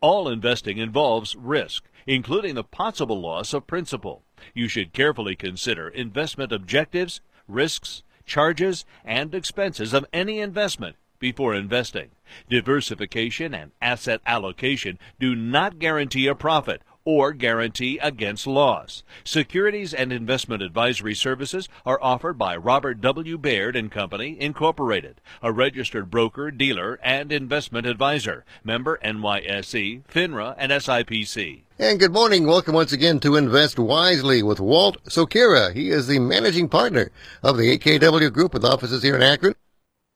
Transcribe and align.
All 0.00 0.28
investing 0.28 0.78
involves 0.78 1.36
risk, 1.36 1.84
including 2.06 2.54
the 2.54 2.64
possible 2.64 3.20
loss 3.20 3.52
of 3.52 3.66
principal. 3.66 4.22
You 4.54 4.68
should 4.68 4.92
carefully 4.92 5.36
consider 5.36 5.88
investment 5.88 6.52
objectives, 6.52 7.20
risks, 7.46 8.02
charges, 8.24 8.84
and 9.04 9.34
expenses 9.34 9.92
of 9.92 10.06
any 10.12 10.40
investment 10.40 10.96
before 11.18 11.54
investing. 11.54 12.10
Diversification 12.48 13.54
and 13.54 13.72
asset 13.80 14.20
allocation 14.26 14.98
do 15.18 15.34
not 15.34 15.78
guarantee 15.78 16.26
a 16.26 16.34
profit 16.34 16.82
or 17.04 17.32
guarantee 17.32 17.98
against 17.98 18.46
loss. 18.46 19.02
Securities 19.24 19.94
and 19.94 20.12
investment 20.12 20.62
advisory 20.62 21.14
services 21.14 21.68
are 21.84 21.98
offered 22.02 22.38
by 22.38 22.56
Robert 22.56 23.00
W. 23.00 23.38
Baird 23.38 23.76
and 23.76 23.90
Company, 23.90 24.36
Incorporated, 24.40 25.20
a 25.42 25.52
registered 25.52 26.10
broker, 26.10 26.50
dealer, 26.50 26.98
and 27.02 27.32
investment 27.32 27.86
advisor, 27.86 28.44
member 28.64 28.98
NYSE, 29.04 30.02
FINRA, 30.04 30.54
and 30.58 30.72
SIPC. 30.72 31.62
And 31.78 31.98
good 31.98 32.12
morning. 32.12 32.46
Welcome 32.46 32.74
once 32.74 32.92
again 32.92 33.20
to 33.20 33.36
Invest 33.36 33.78
Wisely 33.78 34.42
with 34.42 34.60
Walt 34.60 35.02
Sokira. 35.04 35.72
He 35.74 35.88
is 35.88 36.06
the 36.06 36.18
managing 36.18 36.68
partner 36.68 37.10
of 37.42 37.56
the 37.56 37.78
AKW 37.78 38.30
Group 38.32 38.52
with 38.52 38.64
offices 38.64 39.02
here 39.02 39.16
in 39.16 39.22
Akron 39.22 39.54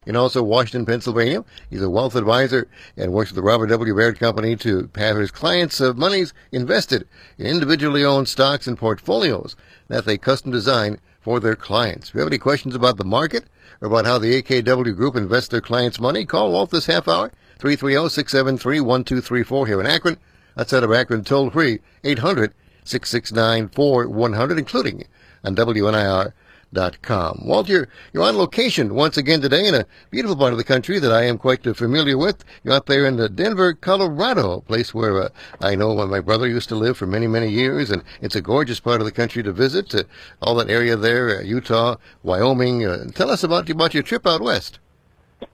and 0.06 0.16
also 0.16 0.42
Washington, 0.42 0.86
Pennsylvania. 0.86 1.44
He's 1.70 1.82
a 1.82 1.90
wealth 1.90 2.16
advisor 2.16 2.66
and 2.96 3.12
works 3.12 3.30
with 3.30 3.36
the 3.36 3.42
Robert 3.42 3.68
W. 3.68 3.96
Baird 3.96 4.18
Company 4.18 4.56
to 4.56 4.90
have 4.96 5.16
his 5.16 5.30
clients' 5.30 5.80
uh, 5.80 5.94
monies 5.94 6.34
invested 6.52 7.06
in 7.38 7.46
individually 7.46 8.04
owned 8.04 8.28
stocks 8.28 8.66
and 8.66 8.76
portfolios 8.78 9.56
that 9.88 10.04
they 10.04 10.18
custom 10.18 10.50
design 10.50 10.98
for 11.20 11.40
their 11.40 11.56
clients. 11.56 12.08
If 12.08 12.14
you 12.14 12.20
have 12.20 12.28
any 12.28 12.38
questions 12.38 12.74
about 12.74 12.98
the 12.98 13.04
market 13.04 13.44
or 13.80 13.88
about 13.88 14.04
how 14.04 14.18
the 14.18 14.42
AKW 14.42 14.94
Group 14.94 15.16
invests 15.16 15.48
their 15.48 15.60
clients' 15.60 15.98
money, 15.98 16.24
call 16.24 16.52
Walt 16.52 16.70
this 16.70 16.86
half 16.86 17.08
hour, 17.08 17.32
330-673-1234 17.60 19.66
here 19.66 19.80
in 19.80 19.86
Akron. 19.86 20.18
Outside 20.56 20.84
of 20.84 20.92
Akron, 20.92 21.24
toll 21.24 21.50
free, 21.50 21.80
800-669-4100, 22.04 24.58
including 24.58 25.04
on 25.42 25.56
WNIR 25.56 26.32
com. 27.02 27.42
Walt, 27.44 27.68
you're, 27.68 27.88
on 28.18 28.36
location 28.36 28.94
once 28.94 29.16
again 29.16 29.40
today 29.40 29.66
in 29.66 29.74
a 29.74 29.86
beautiful 30.10 30.36
part 30.36 30.52
of 30.52 30.58
the 30.58 30.64
country 30.64 30.98
that 30.98 31.12
I 31.12 31.24
am 31.24 31.38
quite 31.38 31.64
familiar 31.76 32.18
with. 32.18 32.44
You're 32.62 32.74
out 32.74 32.86
there 32.86 33.06
in 33.06 33.16
the 33.16 33.28
Denver, 33.28 33.74
Colorado, 33.74 34.58
a 34.58 34.60
place 34.60 34.92
where 34.92 35.22
uh, 35.22 35.28
I 35.60 35.74
know 35.74 35.94
my 36.06 36.20
brother 36.20 36.48
used 36.48 36.68
to 36.70 36.74
live 36.74 36.96
for 36.96 37.06
many, 37.06 37.26
many 37.26 37.48
years, 37.48 37.90
and 37.90 38.02
it's 38.20 38.36
a 38.36 38.40
gorgeous 38.40 38.80
part 38.80 39.00
of 39.00 39.06
the 39.06 39.12
country 39.12 39.42
to 39.42 39.52
visit. 39.52 39.94
Uh, 39.94 40.04
all 40.42 40.54
that 40.56 40.70
area 40.70 40.96
there, 40.96 41.38
uh, 41.38 41.42
Utah, 41.42 41.96
Wyoming. 42.22 42.84
Uh, 42.84 43.04
tell 43.14 43.30
us 43.30 43.44
about, 43.44 43.68
about 43.70 43.94
your 43.94 44.02
trip 44.02 44.26
out 44.26 44.40
west. 44.40 44.78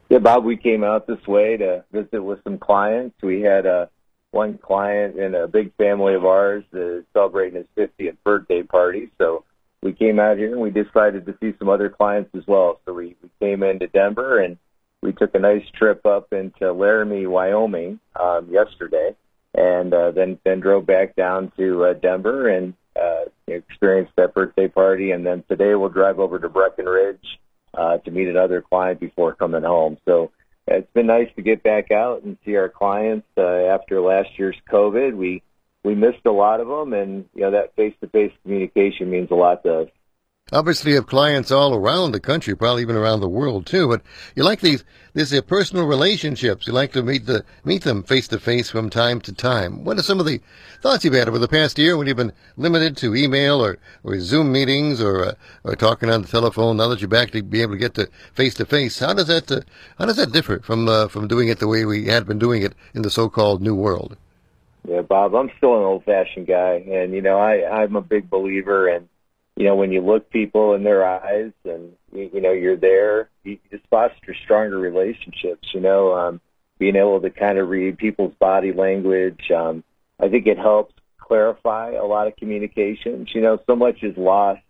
Yeah, 0.08 0.18
Bob, 0.18 0.44
we 0.44 0.56
came 0.56 0.82
out 0.82 1.06
this 1.06 1.24
way 1.26 1.56
to 1.56 1.84
visit 1.92 2.22
with 2.22 2.42
some 2.44 2.58
clients. 2.58 3.16
We 3.22 3.42
had 3.42 3.66
uh, 3.66 3.86
one 4.32 4.58
client 4.58 5.18
and 5.18 5.34
a 5.34 5.48
big 5.48 5.74
family 5.76 6.14
of 6.14 6.24
ours 6.24 6.64
uh, 6.74 7.02
celebrating 7.12 7.64
his 7.76 7.88
50th 7.88 8.16
birthday 8.24 8.62
party. 8.62 9.10
So 9.18 9.44
we 9.82 9.92
came 9.92 10.18
out 10.18 10.36
here 10.36 10.52
and 10.52 10.60
we 10.60 10.70
decided 10.70 11.26
to 11.26 11.36
see 11.40 11.54
some 11.58 11.68
other 11.68 11.88
clients 11.88 12.30
as 12.36 12.46
well. 12.46 12.80
So 12.84 12.92
we, 12.92 13.16
we 13.22 13.30
came 13.40 13.62
into 13.62 13.86
Denver 13.86 14.40
and 14.40 14.58
we 15.02 15.12
took 15.12 15.34
a 15.34 15.38
nice 15.38 15.64
trip 15.74 16.04
up 16.04 16.32
into 16.32 16.72
Laramie, 16.72 17.26
Wyoming 17.26 18.00
um, 18.18 18.48
yesterday, 18.50 19.14
and 19.54 19.92
uh, 19.94 20.10
then 20.10 20.38
then 20.44 20.60
drove 20.60 20.86
back 20.86 21.16
down 21.16 21.50
to 21.56 21.86
uh, 21.86 21.92
Denver 21.94 22.48
and 22.48 22.74
uh, 23.00 23.24
experienced 23.46 24.12
that 24.16 24.34
birthday 24.34 24.68
party. 24.68 25.12
And 25.12 25.24
then 25.24 25.42
today 25.48 25.74
we'll 25.74 25.88
drive 25.88 26.18
over 26.18 26.38
to 26.38 26.48
Breckenridge 26.50 27.40
uh, 27.72 27.98
to 27.98 28.10
meet 28.10 28.28
another 28.28 28.60
client 28.60 29.00
before 29.00 29.34
coming 29.34 29.62
home. 29.62 29.96
So 30.04 30.30
it's 30.66 30.92
been 30.92 31.06
nice 31.06 31.28
to 31.36 31.42
get 31.42 31.62
back 31.62 31.90
out 31.90 32.22
and 32.22 32.36
see 32.44 32.56
our 32.56 32.68
clients 32.68 33.26
uh, 33.38 33.42
after 33.42 34.02
last 34.02 34.38
year's 34.38 34.56
COVID. 34.70 35.16
We 35.16 35.42
we 35.84 35.94
missed 35.94 36.26
a 36.26 36.32
lot 36.32 36.60
of 36.60 36.68
them, 36.68 36.92
and 36.92 37.24
you 37.34 37.42
know 37.42 37.50
that 37.52 37.74
face-to-face 37.76 38.32
communication 38.42 39.10
means 39.10 39.30
a 39.30 39.34
lot 39.34 39.62
to 39.64 39.80
us. 39.80 39.88
Obviously, 40.52 40.90
you 40.90 40.96
have 40.96 41.06
clients 41.06 41.52
all 41.52 41.76
around 41.76 42.10
the 42.10 42.18
country, 42.18 42.56
probably 42.56 42.82
even 42.82 42.96
around 42.96 43.20
the 43.20 43.28
world 43.28 43.66
too. 43.66 43.86
But 43.86 44.02
you 44.34 44.42
like 44.42 44.60
these 44.60 44.82
these 45.14 45.32
uh, 45.32 45.42
personal 45.42 45.86
relationships. 45.86 46.66
You 46.66 46.72
like 46.72 46.92
to 46.94 47.04
meet 47.04 47.26
the 47.26 47.44
meet 47.64 47.84
them 47.84 48.02
face 48.02 48.26
to 48.28 48.40
face 48.40 48.68
from 48.68 48.90
time 48.90 49.20
to 49.20 49.32
time. 49.32 49.84
What 49.84 49.96
are 49.98 50.02
some 50.02 50.18
of 50.18 50.26
the 50.26 50.40
thoughts 50.82 51.04
you've 51.04 51.14
had 51.14 51.28
over 51.28 51.38
the 51.38 51.46
past 51.46 51.78
year 51.78 51.96
when 51.96 52.08
you've 52.08 52.16
been 52.16 52.32
limited 52.56 52.96
to 52.96 53.14
email 53.14 53.64
or, 53.64 53.78
or 54.02 54.18
Zoom 54.18 54.50
meetings 54.50 55.00
or 55.00 55.24
uh, 55.24 55.34
or 55.62 55.76
talking 55.76 56.10
on 56.10 56.22
the 56.22 56.28
telephone? 56.28 56.78
Now 56.78 56.88
that 56.88 57.00
you're 57.00 57.08
back 57.08 57.30
to 57.30 57.42
be 57.44 57.62
able 57.62 57.74
to 57.74 57.78
get 57.78 57.94
to 57.94 58.08
face 58.34 58.54
to 58.54 58.66
face, 58.66 58.98
how 58.98 59.12
does 59.12 59.28
that 59.28 59.52
uh, 59.52 59.60
how 59.98 60.06
does 60.06 60.16
that 60.16 60.32
differ 60.32 60.58
from 60.58 60.88
uh, 60.88 61.06
from 61.06 61.28
doing 61.28 61.46
it 61.46 61.60
the 61.60 61.68
way 61.68 61.84
we 61.84 62.06
had 62.06 62.26
been 62.26 62.40
doing 62.40 62.62
it 62.62 62.74
in 62.92 63.02
the 63.02 63.10
so-called 63.10 63.62
new 63.62 63.76
world? 63.76 64.16
Yeah, 64.88 65.02
Bob, 65.02 65.34
I'm 65.34 65.50
still 65.58 65.76
an 65.76 65.84
old 65.84 66.04
fashioned 66.04 66.46
guy 66.46 66.84
and 66.90 67.12
you 67.12 67.22
know, 67.22 67.38
I, 67.38 67.82
I'm 67.82 67.96
a 67.96 68.00
big 68.00 68.30
believer 68.30 68.88
in, 68.88 69.08
you 69.56 69.66
know, 69.66 69.76
when 69.76 69.92
you 69.92 70.00
look 70.00 70.30
people 70.30 70.74
in 70.74 70.84
their 70.84 71.04
eyes 71.04 71.52
and 71.64 71.92
you, 72.12 72.30
you 72.32 72.40
know, 72.40 72.52
you're 72.52 72.76
there, 72.76 73.28
you 73.44 73.58
just 73.70 73.86
foster 73.88 74.34
stronger 74.44 74.78
relationships, 74.78 75.68
you 75.74 75.80
know, 75.80 76.14
um, 76.14 76.40
being 76.78 76.96
able 76.96 77.20
to 77.20 77.30
kind 77.30 77.58
of 77.58 77.68
read 77.68 77.98
people's 77.98 78.34
body 78.40 78.72
language. 78.72 79.50
Um, 79.54 79.84
I 80.18 80.28
think 80.28 80.46
it 80.46 80.58
helps 80.58 80.94
clarify 81.18 81.92
a 81.92 82.04
lot 82.04 82.26
of 82.26 82.36
communications. 82.36 83.28
You 83.34 83.42
know, 83.42 83.58
so 83.66 83.76
much 83.76 84.02
is 84.02 84.16
lost, 84.16 84.62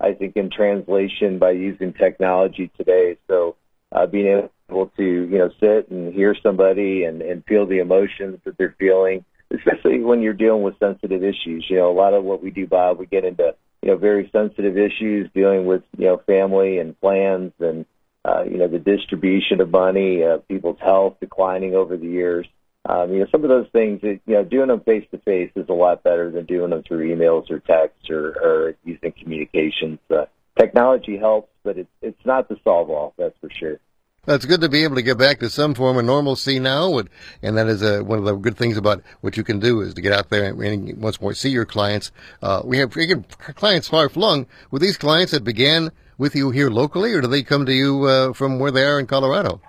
I 0.00 0.12
think, 0.12 0.36
in 0.36 0.50
translation 0.50 1.38
by 1.38 1.52
using 1.52 1.94
technology 1.94 2.70
today. 2.76 3.16
So, 3.28 3.56
uh, 3.92 4.06
being 4.06 4.48
able 4.68 4.86
to, 4.88 5.02
you 5.02 5.38
know, 5.38 5.50
sit 5.60 5.88
and 5.90 6.12
hear 6.12 6.36
somebody 6.42 7.04
and, 7.04 7.22
and 7.22 7.44
feel 7.46 7.66
the 7.66 7.78
emotions 7.78 8.40
that 8.44 8.58
they're 8.58 8.76
feeling 8.78 9.24
especially 9.50 10.00
when 10.00 10.22
you're 10.22 10.32
dealing 10.32 10.62
with 10.62 10.78
sensitive 10.78 11.22
issues. 11.22 11.66
You 11.68 11.78
know, 11.78 11.90
a 11.90 11.96
lot 11.96 12.14
of 12.14 12.24
what 12.24 12.42
we 12.42 12.50
do, 12.50 12.66
Bob, 12.66 12.98
we 12.98 13.06
get 13.06 13.24
into 13.24 13.54
you 13.82 13.90
know 13.90 13.96
very 13.96 14.30
sensitive 14.32 14.78
issues 14.78 15.30
dealing 15.34 15.66
with 15.66 15.82
you 15.96 16.06
know 16.06 16.22
family 16.26 16.78
and 16.78 16.98
plans 17.00 17.52
and 17.60 17.86
uh, 18.24 18.42
you 18.44 18.58
know 18.58 18.68
the 18.68 18.78
distribution 18.78 19.60
of 19.60 19.70
money, 19.70 20.22
uh, 20.22 20.38
people's 20.48 20.78
health 20.80 21.16
declining 21.20 21.74
over 21.74 21.96
the 21.96 22.06
years. 22.06 22.46
Um, 22.86 23.12
you 23.12 23.20
know, 23.20 23.26
some 23.32 23.42
of 23.44 23.48
those 23.48 23.66
things, 23.72 24.00
you 24.02 24.20
know, 24.26 24.44
doing 24.44 24.68
them 24.68 24.80
face 24.80 25.06
to 25.10 25.18
face 25.18 25.50
is 25.56 25.68
a 25.70 25.72
lot 25.72 26.02
better 26.02 26.30
than 26.30 26.44
doing 26.44 26.68
them 26.68 26.82
through 26.82 27.16
emails 27.16 27.50
or 27.50 27.58
texts 27.60 28.10
or, 28.10 28.36
or 28.42 28.74
using 28.84 29.12
communications. 29.12 29.98
Uh, 30.10 30.26
technology 30.58 31.16
helps, 31.16 31.50
but 31.62 31.78
it's 31.78 31.90
it's 32.02 32.26
not 32.26 32.48
the 32.48 32.56
solve 32.62 32.90
all. 32.90 33.14
That's 33.16 33.36
for 33.40 33.50
sure. 33.58 33.78
It's 34.26 34.46
good 34.46 34.62
to 34.62 34.70
be 34.70 34.84
able 34.84 34.96
to 34.96 35.02
get 35.02 35.18
back 35.18 35.40
to 35.40 35.50
some 35.50 35.74
form 35.74 35.98
of 35.98 36.04
normalcy 36.06 36.58
now, 36.58 36.98
and 37.42 37.58
that 37.58 37.66
is 37.66 37.82
one 38.02 38.18
of 38.18 38.24
the 38.24 38.34
good 38.36 38.56
things 38.56 38.78
about 38.78 39.02
what 39.20 39.36
you 39.36 39.44
can 39.44 39.60
do 39.60 39.82
is 39.82 39.92
to 39.94 40.00
get 40.00 40.12
out 40.12 40.30
there 40.30 40.44
and, 40.44 41.02
once 41.02 41.20
more 41.20 41.34
see 41.34 41.50
your 41.50 41.66
clients. 41.66 42.10
Uh, 42.40 42.62
we 42.64 42.78
have 42.78 42.96
again, 42.96 43.26
clients 43.54 43.88
far 43.88 44.08
flung. 44.08 44.46
Were 44.70 44.78
these 44.78 44.96
clients 44.96 45.32
that 45.32 45.44
began 45.44 45.92
with 46.16 46.34
you 46.34 46.50
here 46.50 46.70
locally, 46.70 47.12
or 47.12 47.20
do 47.20 47.26
they 47.26 47.42
come 47.42 47.66
to 47.66 47.74
you 47.74 48.04
uh, 48.04 48.32
from 48.32 48.58
where 48.58 48.70
they 48.70 48.84
are 48.84 48.98
in 48.98 49.06
Colorado? 49.06 49.60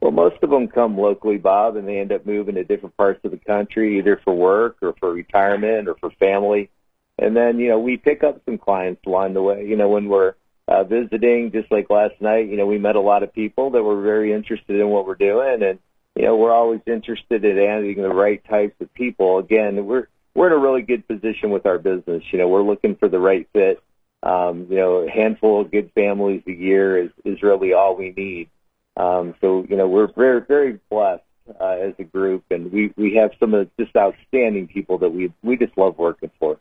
Well, 0.00 0.10
most 0.10 0.42
of 0.42 0.50
them 0.50 0.66
come 0.66 0.98
locally, 0.98 1.38
Bob, 1.38 1.76
and 1.76 1.86
they 1.86 1.98
end 1.98 2.10
up 2.10 2.26
moving 2.26 2.56
to 2.56 2.64
different 2.64 2.96
parts 2.96 3.24
of 3.24 3.30
the 3.30 3.38
country, 3.38 3.98
either 3.98 4.20
for 4.24 4.34
work 4.34 4.78
or 4.82 4.94
for 4.98 5.12
retirement 5.12 5.86
or 5.86 5.94
for 6.00 6.10
family. 6.18 6.70
And 7.18 7.36
then, 7.36 7.60
you 7.60 7.68
know, 7.68 7.78
we 7.78 7.96
pick 7.96 8.24
up 8.24 8.42
some 8.44 8.58
clients 8.58 9.02
along 9.06 9.34
the 9.34 9.42
way. 9.42 9.64
You 9.64 9.76
know, 9.76 9.88
when 9.88 10.08
we're 10.08 10.34
uh, 10.68 10.84
visiting, 10.84 11.52
just 11.52 11.70
like 11.70 11.90
last 11.90 12.20
night, 12.20 12.48
you 12.48 12.56
know, 12.56 12.66
we 12.66 12.78
met 12.78 12.96
a 12.96 13.00
lot 13.00 13.22
of 13.22 13.32
people 13.32 13.70
that 13.70 13.82
were 13.82 14.02
very 14.02 14.32
interested 14.32 14.80
in 14.80 14.88
what 14.88 15.06
we're 15.06 15.14
doing, 15.14 15.62
and 15.62 15.78
you 16.16 16.24
know, 16.24 16.36
we're 16.36 16.52
always 16.52 16.80
interested 16.86 17.44
in 17.44 17.58
adding 17.58 18.00
the 18.00 18.08
right 18.08 18.42
types 18.48 18.74
of 18.80 18.92
people. 18.94 19.38
Again, 19.38 19.84
we're 19.84 20.08
we're 20.34 20.48
in 20.48 20.52
a 20.52 20.58
really 20.58 20.82
good 20.82 21.06
position 21.06 21.50
with 21.50 21.66
our 21.66 21.78
business. 21.78 22.22
You 22.30 22.38
know, 22.38 22.48
we're 22.48 22.62
looking 22.62 22.96
for 22.96 23.08
the 23.08 23.18
right 23.18 23.48
fit. 23.52 23.82
Um, 24.22 24.66
you 24.70 24.76
know, 24.76 25.06
a 25.06 25.10
handful 25.10 25.60
of 25.60 25.70
good 25.70 25.92
families 25.94 26.42
a 26.46 26.52
year 26.52 27.04
is 27.04 27.10
is 27.24 27.42
really 27.42 27.72
all 27.72 27.96
we 27.96 28.12
need. 28.16 28.48
Um, 28.96 29.34
so, 29.40 29.66
you 29.68 29.76
know, 29.76 29.88
we're 29.88 30.10
very 30.12 30.40
very 30.40 30.80
blessed 30.90 31.22
uh, 31.60 31.76
as 31.80 31.94
a 31.98 32.04
group, 32.04 32.44
and 32.50 32.72
we 32.72 32.92
we 32.96 33.14
have 33.16 33.30
some 33.38 33.54
of 33.54 33.70
just 33.78 33.94
outstanding 33.94 34.68
people 34.68 34.98
that 34.98 35.10
we 35.10 35.32
we 35.42 35.56
just 35.56 35.76
love 35.76 35.98
working 35.98 36.30
for. 36.40 36.58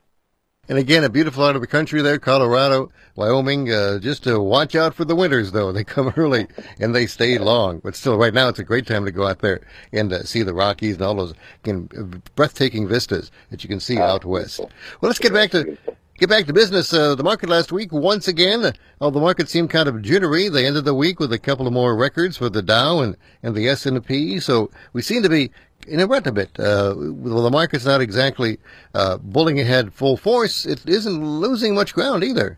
And 0.68 0.78
again, 0.80 1.04
a 1.04 1.10
beautiful 1.10 1.44
part 1.44 1.56
of 1.56 1.62
the 1.62 1.68
country 1.68 2.02
there, 2.02 2.18
Colorado, 2.18 2.92
Wyoming. 3.16 3.72
Uh, 3.72 4.00
just 4.00 4.24
to 4.24 4.40
watch 4.40 4.76
out 4.76 4.96
for 4.96 5.06
the 5.06 5.16
winters, 5.16 5.52
though. 5.52 5.72
They 5.76 5.84
come 5.84 6.14
early 6.16 6.48
and 6.80 6.96
they 6.96 7.06
stay 7.06 7.38
long. 7.38 7.80
But 7.84 7.96
still, 7.96 8.18
right 8.18 8.34
now, 8.34 8.48
it's 8.48 8.60
a 8.60 8.64
great 8.64 8.88
time 8.88 9.04
to 9.06 9.12
go 9.12 9.28
out 9.28 9.40
there 9.40 9.62
and 9.92 10.12
uh, 10.14 10.24
see 10.24 10.42
the 10.42 10.54
Rockies 10.54 10.96
and 10.96 11.04
all 11.04 11.16
those 11.16 11.34
again, 11.64 12.22
breathtaking 12.36 12.88
vistas 12.88 13.30
that 13.52 13.64
you 13.64 13.68
can 13.68 13.80
see 13.80 14.00
out 14.00 14.24
west. 14.24 14.60
Well, 14.60 14.70
let's 15.02 15.20
get 15.20 15.34
back 15.34 15.52
to 15.52 15.78
get 16.18 16.30
back 16.30 16.46
to 16.46 16.54
business. 16.54 16.94
Uh, 16.94 17.16
the 17.16 17.24
market 17.24 17.50
last 17.50 17.72
week, 17.72 17.92
once 17.92 18.28
again, 18.28 18.74
uh, 19.02 19.10
the 19.10 19.20
market 19.20 19.50
seemed 19.50 19.70
kind 19.70 19.88
of 19.88 20.02
jittery. 20.02 20.50
They 20.50 20.66
ended 20.66 20.86
the 20.86 20.94
week 20.94 21.20
with 21.20 21.32
a 21.34 21.40
couple 21.40 21.68
of 21.68 21.74
more 21.74 21.96
records 21.96 22.38
for 22.38 22.50
the 22.50 22.62
Dow 22.62 23.00
and, 23.00 23.18
and 23.44 23.56
the 23.56 23.68
S&P. 23.68 24.40
So 24.40 24.72
we 24.94 25.02
seem 25.02 25.24
to 25.24 25.30
be 25.30 25.52
in 25.88 26.00
a 26.00 26.08
rut 26.08 26.28
a 26.28 26.32
bit. 26.32 26.60
Uh, 26.60 26.94
well, 26.98 27.44
the 27.44 27.52
market's 27.52 27.86
not 27.86 28.02
exactly 28.02 28.60
uh, 28.94 29.18
bulling 29.18 29.60
ahead 29.60 29.94
full 29.94 30.18
force. 30.18 30.66
It 30.66 30.88
isn't 30.88 31.24
losing 31.24 31.76
much 31.76 31.94
ground 31.94 32.24
either. 32.24 32.58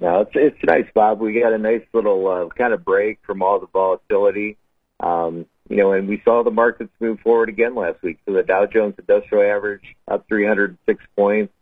No, 0.00 0.22
it's 0.22 0.32
it's 0.34 0.64
nice, 0.64 0.86
Bob. 0.92 1.20
We 1.20 1.40
got 1.40 1.52
a 1.52 1.58
nice 1.58 1.84
little 1.92 2.26
uh, 2.26 2.48
kind 2.48 2.72
of 2.72 2.84
break 2.84 3.20
from 3.22 3.42
all 3.42 3.60
the 3.60 3.68
volatility. 3.68 4.56
Um, 4.98 5.46
you 5.68 5.76
know, 5.76 5.92
and 5.92 6.08
we 6.08 6.20
saw 6.24 6.42
the 6.42 6.50
markets 6.50 6.90
move 7.00 7.20
forward 7.20 7.48
again 7.48 7.74
last 7.74 8.02
week. 8.02 8.18
So 8.26 8.32
the 8.32 8.42
Dow 8.42 8.66
Jones 8.66 8.94
Industrial 8.98 9.56
Average 9.56 9.96
up 10.08 10.26
306 10.28 11.04
points, 11.16 11.52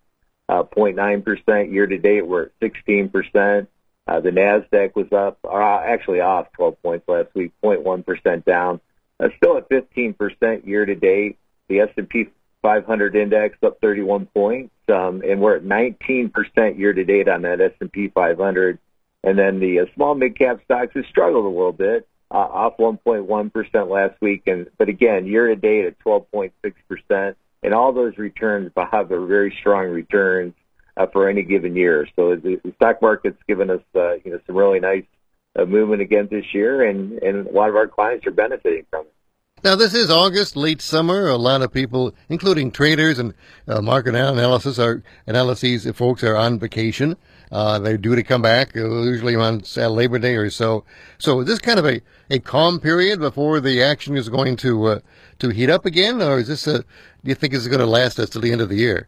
uh, 0.49 0.63
0.9 0.65 1.25
percent 1.25 1.71
year 1.71 1.87
to 1.87 1.99
date. 1.99 2.27
We're 2.27 2.45
at 2.45 2.53
16 2.61 3.09
percent. 3.09 3.69
Uh, 4.07 4.21
the 4.21 4.31
Nasdaq 4.31 4.97
was 4.97 5.13
up, 5.13 5.39
or 5.45 5.63
actually 5.63 6.21
off 6.21 6.53
12 6.53 6.83
points 6.83 7.09
last 7.09 7.29
week, 7.35 7.53
0.1 7.63 8.05
percent 8.05 8.45
down. 8.45 8.81
Uh, 9.21 9.29
still 9.37 9.57
at 9.57 9.69
15 9.69 10.15
percent 10.15 10.67
year 10.67 10.85
to 10.85 10.95
date. 10.95 11.39
The 11.69 11.81
S&P 11.81 12.27
500 12.63 13.17
index 13.17 13.57
up 13.63 13.81
31 13.81 14.27
points, 14.27 14.75
um, 14.89 15.23
and 15.23 15.41
we're 15.41 15.57
at 15.57 15.65
19 15.65 16.31
percent 16.31 16.79
year 16.79 16.93
to 16.93 17.05
date 17.05 17.29
on 17.29 17.43
that 17.43 17.61
S&P 17.61 18.09
500. 18.09 18.79
And 19.25 19.39
then 19.39 19.61
the 19.61 19.81
uh, 19.81 19.87
small 19.95 20.15
mid 20.15 20.37
cap 20.37 20.61
stocks 20.65 20.95
have 20.95 21.07
struggled 21.07 21.45
a 21.45 21.49
little 21.49 21.73
bit, 21.73 22.09
uh, 22.31 22.35
off 22.35 22.77
1.1 22.79 23.53
percent 23.53 23.89
last 23.89 24.21
week, 24.21 24.43
and 24.47 24.69
but 24.79 24.89
again 24.89 25.27
year 25.27 25.49
to 25.49 25.57
date 25.57 25.87
at 25.87 25.99
12.6 26.01 26.53
percent. 26.89 27.37
And 27.63 27.75
all 27.75 27.93
those 27.93 28.19
returns, 28.19 28.73
Bob, 28.75 29.13
are 29.13 29.27
very 29.27 29.55
strong 29.61 29.87
returns 29.87 30.55
uh, 30.97 31.07
for 31.07 31.29
any 31.29 31.43
given 31.43 31.77
year. 31.77 32.07
So 32.17 32.37
the, 32.37 32.61
the 32.65 32.73
stock 32.77 33.01
market's 33.01 33.43
given 33.47 33.71
us, 33.71 33.81
uh, 33.95 34.15
you 34.25 34.33
know, 34.33 34.41
some 34.47 34.57
really 34.57 34.81
nice 34.81 35.05
uh, 35.59 35.65
movement 35.65 36.03
again 36.03 36.29
this 36.31 36.47
year, 36.53 36.83
and 36.83 37.13
and 37.23 37.47
a 37.47 37.53
lot 37.53 37.69
of 37.69 37.77
our 37.77 37.87
clients 37.87 38.27
are 38.27 38.31
benefiting 38.31 38.87
from 38.91 39.03
it. 39.03 39.13
Now, 39.65 39.77
this 39.77 39.95
is 39.95 40.11
August, 40.11 40.57
late 40.57 40.83
summer. 40.83 41.29
A 41.29 41.37
lot 41.37 41.63
of 41.63 41.73
people, 41.73 42.17
including 42.29 42.73
traders 42.73 43.21
and 43.21 43.33
uh, 43.69 43.81
market 43.81 44.17
analysis, 44.17 44.77
are 44.81 45.05
analyses. 45.27 45.89
Folks 45.95 46.25
are 46.25 46.35
on 46.35 46.59
vacation. 46.59 47.17
Uh, 47.53 47.79
they're 47.79 47.99
due 47.99 48.17
to 48.17 48.23
come 48.23 48.41
back, 48.41 48.75
uh, 48.75 48.89
usually 49.03 49.37
on 49.37 49.63
Labor 49.77 50.19
Day 50.19 50.37
or 50.37 50.49
so. 50.49 50.85
So, 51.19 51.41
is 51.41 51.47
this 51.47 51.59
kind 51.59 51.79
of 51.79 51.85
a, 51.85 52.01
a 52.31 52.39
calm 52.39 52.81
period 52.81 53.21
before 53.21 53.61
the 53.61 53.83
action 53.83 54.17
is 54.17 54.31
going 54.31 54.57
to 54.57 54.87
uh, 54.87 55.01
to 55.41 55.51
heat 55.51 55.69
up 55.69 55.85
again, 55.85 56.23
or 56.23 56.39
is 56.39 56.49
this 56.49 56.67
a? 56.67 56.79
Do 56.79 56.85
you 57.25 57.35
think 57.35 57.53
is 57.53 57.69
going 57.69 57.81
to 57.81 57.87
last 57.87 58.19
us 58.19 58.31
till 58.31 58.41
the 58.41 58.53
end 58.53 58.63
of 58.63 58.71
the 58.71 58.77
year? 58.77 59.07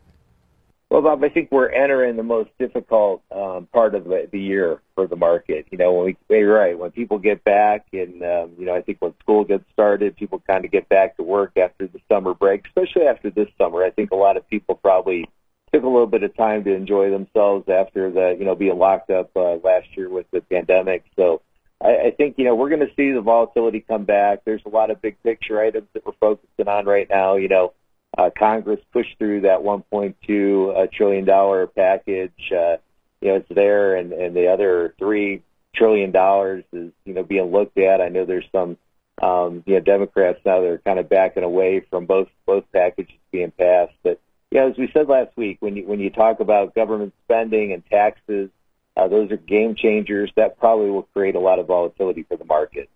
Well, 0.91 1.01
Bob, 1.01 1.25
I 1.25 1.29
think 1.31 1.51
we're 1.51 1.71
entering 1.71 2.17
the 2.17 2.23
most 2.23 2.51
difficult 2.59 3.23
um, 3.33 3.67
part 3.73 3.95
of 3.95 4.05
the, 4.05 4.29
the 4.31 4.39
year 4.39 4.81
for 4.95 5.07
the 5.07 5.17
market. 5.17 5.67
You 5.71 5.79
know, 5.79 5.93
when 5.95 6.17
we, 6.29 6.39
you're 6.39 6.55
right, 6.55 6.79
when 6.79 6.91
people 6.91 7.19
get 7.19 7.43
back, 7.43 7.87
and 7.93 8.23
um, 8.23 8.53
you 8.59 8.67
know, 8.67 8.75
I 8.75 8.83
think 8.83 8.99
when 9.01 9.15
school 9.21 9.45
gets 9.45 9.65
started, 9.73 10.17
people 10.17 10.43
kind 10.47 10.65
of 10.67 10.71
get 10.71 10.89
back 10.91 11.17
to 11.17 11.23
work 11.23 11.57
after 11.57 11.87
the 11.87 11.99
summer 12.09 12.35
break, 12.35 12.67
especially 12.67 13.07
after 13.07 13.31
this 13.31 13.49
summer. 13.57 13.83
I 13.83 13.91
think 13.91 14.11
a 14.11 14.17
lot 14.17 14.37
of 14.37 14.49
people 14.51 14.75
probably 14.75 15.29
took 15.75 15.83
a 15.83 15.89
little 15.89 16.07
bit 16.07 16.23
of 16.23 16.37
time 16.37 16.65
to 16.65 16.75
enjoy 16.75 17.11
themselves 17.11 17.69
after 17.69 18.11
the, 18.11 18.37
you 18.39 18.45
know, 18.45 18.55
being 18.55 18.79
locked 18.79 19.11
up 19.11 19.31
uh, 19.35 19.57
last 19.57 19.89
year 19.97 20.09
with 20.09 20.27
the 20.31 20.41
pandemic. 20.41 21.05
So 21.17 21.43
I, 21.81 22.07
I 22.07 22.11
think 22.17 22.37
you 22.39 22.45
know 22.45 22.55
we're 22.55 22.69
going 22.69 22.87
to 22.87 22.95
see 22.97 23.13
the 23.13 23.21
volatility 23.21 23.81
come 23.81 24.05
back. 24.05 24.45
There's 24.45 24.63
a 24.67 24.71
lot 24.71 24.91
of 24.91 25.03
big 25.03 25.23
picture 25.23 25.61
items 25.61 25.89
that 25.95 26.07
we're 26.07 26.13
focusing 26.21 26.69
on 26.69 26.87
right 26.87 27.09
now. 27.09 27.37
You 27.37 27.49
know 27.49 27.73
uh, 28.17 28.31
Congress 28.37 28.81
pushed 28.93 29.19
through 29.19 29.43
that 29.43 29.61
1.2 29.61 30.77
uh, 30.77 30.87
trillion 30.93 31.25
dollar 31.25 31.67
package. 31.67 32.33
Uh, 32.53 32.77
you 33.21 33.29
know, 33.29 33.37
it's 33.37 33.49
there, 33.49 33.97
and 33.97 34.13
and 34.13 34.37
the 34.37 34.49
other 34.49 34.95
three 34.99 35.43
trillion 35.75 36.13
dollars 36.13 36.65
is 36.73 36.93
you 37.05 37.15
know 37.15 37.23
being 37.25 37.51
looked 37.51 37.79
at. 37.79 38.01
I 38.01 38.09
know 38.09 38.25
there's 38.25 38.49
some 38.53 38.77
um, 39.21 39.63
you 39.67 39.75
know 39.75 39.81
Democrats 39.81 40.41
now 40.45 40.61
that 40.61 40.69
are 40.69 40.79
kind 40.79 40.99
of 40.99 41.09
backing 41.09 41.43
away 41.43 41.81
from 41.91 42.07
both 42.07 42.29
both 42.47 42.65
packages 42.73 43.17
being 43.33 43.51
passed. 43.51 43.95
But 44.03 44.21
yeah, 44.55 44.67
as 44.67 44.79
we 44.79 44.89
said 44.93 45.09
last 45.09 45.37
week, 45.37 45.57
when 45.59 45.75
you 45.75 45.85
when 45.85 45.99
you 45.99 46.11
talk 46.11 46.39
about 46.39 46.77
government 46.77 47.13
spending 47.25 47.73
and 47.73 47.85
taxes, 47.87 48.51
uh, 48.97 49.09
those 49.09 49.33
are 49.33 49.37
game 49.37 49.75
changers. 49.75 50.31
That 50.37 50.61
probably 50.61 50.91
will 50.91 51.09
create 51.13 51.35
a 51.35 51.41
lot 51.41 51.59
of 51.59 51.67
volatility 51.67 52.23
for 52.23 52.37
the 52.37 52.45
market. 52.45 52.89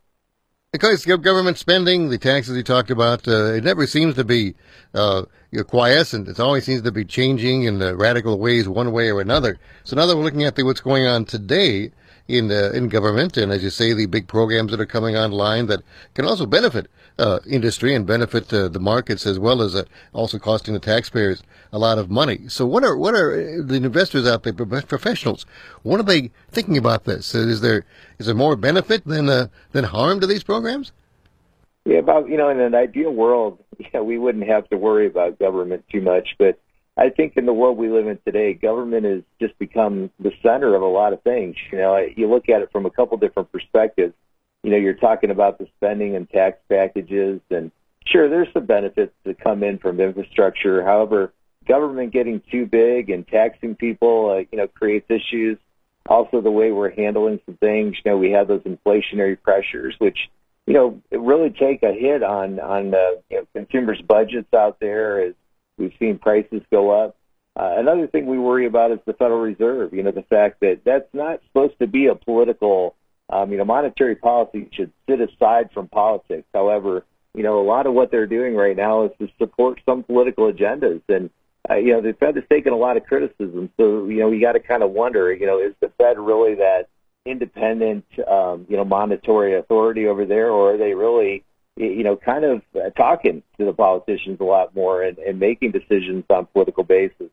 Because 0.71 1.05
government 1.05 1.59
spending, 1.59 2.11
the 2.11 2.19
taxes 2.19 2.57
you 2.57 2.63
talked 2.63 2.93
about, 2.93 3.27
uh, 3.27 3.55
it 3.55 3.65
never 3.65 3.87
seems 3.87 4.15
to 4.15 4.25
be 4.25 4.55
uh, 4.95 5.25
quiescent. 5.67 6.29
It 6.29 6.39
always 6.39 6.65
seems 6.65 6.83
to 6.83 6.93
be 6.93 7.05
changing 7.05 7.65
in 7.65 7.81
radical 7.97 8.39
ways, 8.39 8.69
one 8.69 8.93
way 8.93 9.11
or 9.11 9.21
another. 9.21 9.59
So 9.83 9.97
now 9.97 10.07
that 10.07 10.17
we're 10.17 10.25
looking 10.25 10.45
at 10.45 10.55
the, 10.55 10.63
what's 10.63 10.83
going 10.83 11.07
on 11.07 11.25
today 11.25 11.91
in 12.29 12.53
uh, 12.53 12.71
in 12.73 12.89
government, 12.89 13.37
and 13.37 13.51
as 13.51 13.65
you 13.65 13.71
say, 13.71 13.95
the 13.95 14.07
big 14.07 14.29
programs 14.29 14.71
that 14.71 14.81
are 14.81 14.87
coming 14.87 15.17
online 15.17 15.67
that 15.67 15.83
can 16.15 16.25
also 16.25 16.47
benefit 16.47 16.87
uh, 17.19 17.41
industry 17.47 17.95
and 17.95 18.07
benefit 18.07 18.49
the 18.49 18.79
markets 18.81 19.27
as 19.27 19.39
well 19.39 19.63
as 19.63 19.75
uh, 19.75 19.85
also 20.13 20.39
costing 20.39 20.75
the 20.75 20.81
taxpayers 20.81 21.43
a 21.73 21.79
lot 21.79 21.99
of 21.99 22.11
money. 22.11 22.49
So 22.49 22.67
what 22.67 22.85
are 22.85 22.97
what 22.97 23.15
are 23.15 23.33
uh, 23.33 23.63
the 23.65 23.75
investors 23.75 24.27
out 24.27 24.43
there, 24.43 24.53
professionals? 24.53 25.45
What 25.83 26.01
are 26.01 26.05
they 26.05 26.31
thinking 26.51 26.77
about 26.77 27.05
this? 27.05 27.35
Is 27.35 27.61
there 27.61 27.85
is 28.19 28.27
there 28.27 28.35
more 28.35 28.57
benefit 28.57 29.05
than 29.05 29.29
uh, 29.29 29.49
than 29.73 29.85
harm 29.85 30.21
to 30.21 30.27
these 30.27 30.45
programs? 30.45 30.93
Yeah, 31.85 31.99
about 31.99 32.29
you 32.29 32.37
know, 32.37 32.49
in 32.51 32.61
an 32.61 32.75
ideal 32.75 33.11
world, 33.11 33.59
yeah, 33.95 34.01
we 34.01 34.19
wouldn't 34.19 34.47
have 34.47 34.69
to 34.71 34.77
worry 34.77 35.07
about 35.07 35.39
government 35.39 35.85
too 35.91 36.01
much. 36.01 36.37
But 36.39 36.61
I 36.97 37.11
think 37.11 37.37
in 37.37 37.47
the 37.47 37.53
world 37.53 37.79
we 37.79 37.89
live 37.89 38.07
in 38.07 38.19
today, 38.25 38.55
government 38.55 39.05
has 39.05 39.23
just 39.41 39.59
become 39.59 40.11
the 40.19 40.33
center 40.43 40.75
of 40.75 40.83
a 40.83 40.87
lot 40.87 41.13
of 41.13 41.23
things. 41.23 41.57
You 41.73 41.79
know, 41.79 42.07
you 42.17 42.29
look 42.29 42.49
at 42.49 42.63
it 42.63 42.71
from 42.73 42.87
a 42.87 42.91
couple 42.91 43.17
different 43.19 43.53
perspectives. 43.53 44.15
You 44.63 44.71
know, 44.71 44.77
you're 44.77 44.95
talking 44.95 45.31
about 45.31 45.59
the 45.59 45.67
spending 45.77 46.17
and 46.17 46.29
tax 46.29 46.59
packages, 46.69 47.41
and 47.51 47.71
sure, 48.07 48.29
there's 48.29 48.53
some 48.53 48.67
benefits 48.67 49.13
that 49.25 49.39
come 49.39 49.63
in 49.63 49.79
from 49.79 50.01
infrastructure. 50.01 50.85
However, 50.85 51.33
government 51.67 52.13
getting 52.13 52.43
too 52.51 52.67
big 52.67 53.11
and 53.11 53.27
taxing 53.27 53.77
people, 53.77 54.31
uh, 54.31 54.45
you 54.51 54.59
know, 54.59 54.67
creates 54.67 55.07
issues. 55.09 55.59
Also, 56.07 56.41
the 56.41 56.51
way 56.51 56.73
we're 56.73 56.91
handling 56.91 57.39
some 57.47 57.57
things, 57.57 57.95
you 58.05 58.11
know, 58.11 58.17
we 58.17 58.31
have 58.31 58.49
those 58.49 58.63
inflationary 58.63 59.41
pressures, 59.41 59.95
which 59.99 60.19
you 60.69 60.75
know, 60.75 61.01
really 61.11 61.49
take 61.49 61.83
a 61.83 61.95
hit 61.95 62.23
on 62.23 62.61
on 62.61 62.95
uh, 62.95 62.99
you 63.31 63.39
know, 63.39 63.47
consumers' 63.55 64.03
budgets 64.07 64.53
out 64.53 64.79
there 64.81 65.19
as 65.19 65.35
we've 65.79 65.95
seen 65.99 66.19
prices 66.19 66.61
go 66.71 66.91
up. 66.91 67.17
Uh, 67.57 67.77
another 67.79 68.07
thing 68.07 68.27
we 68.27 68.39
worry 68.39 68.67
about 68.67 68.93
is 68.93 68.99
the 69.07 69.15
Federal 69.15 69.41
Reserve. 69.41 69.95
You 69.95 70.03
know, 70.03 70.11
the 70.11 70.25
fact 70.29 70.61
that 70.61 70.81
that's 70.85 71.09
not 71.15 71.41
supposed 71.47 71.79
to 71.79 71.87
be 71.87 72.07
a 72.09 72.15
political. 72.15 72.95
Um, 73.31 73.53
you 73.53 73.59
know, 73.59 73.65
monetary 73.65 74.17
policy 74.17 74.69
should 74.73 74.93
sit 75.09 75.21
aside 75.21 75.71
from 75.73 75.89
politics. 75.89 76.47
However, 76.55 77.05
you 77.35 77.43
know, 77.43 77.61
a 77.61 77.67
lot 77.67 77.87
of 77.87 77.93
what 77.93 78.11
they're 78.11 78.27
doing 78.27 78.55
right 78.55 78.77
now 78.77 79.05
is 79.05 79.13
to 79.19 79.29
support 79.39 79.81
some 79.85 80.03
political 80.03 80.51
agendas, 80.51 81.03
and 81.09 81.31
uh, 81.71 81.75
you 81.75 81.93
know, 81.93 82.01
the 82.01 82.15
Fed 82.15 82.37
has 82.37 82.45
taken 82.51 82.73
a 82.73 82.77
lot 82.77 82.97
of 82.97 83.05
criticism. 83.05 83.71
So, 83.77 84.07
you 84.07 84.21
know, 84.21 84.29
we 84.29 84.41
got 84.41 84.53
to 84.53 84.61
kind 84.61 84.83
of 84.83 84.91
wonder, 84.91 85.33
you 85.33 85.47
know, 85.47 85.61
is 85.61 85.75
the 85.81 85.93
Fed 85.99 86.19
really 86.19 86.55
that 86.57 86.89
independent, 87.27 88.05
um, 88.27 88.67
you 88.69 88.77
know, 88.77 88.85
monetary 88.85 89.55
authority 89.55 90.07
over 90.07 90.25
there, 90.25 90.51
or 90.51 90.75
are 90.75 90.79
they 90.79 90.95
really, 90.95 91.45
you 91.77 92.03
know, 92.03 92.17
kind 92.17 92.45
of 92.45 92.63
uh, 92.75 92.91
talking 92.91 93.43
to 93.59 93.67
the 93.67 93.73
politicians 93.73 94.39
a 94.41 94.45
lot 94.45 94.75
more 94.75 95.03
and, 95.03 95.19
and 95.19 95.39
making 95.39 95.73
decisions 95.73 96.25
on 96.31 96.47
political 96.47 96.85
basis? 96.85 97.29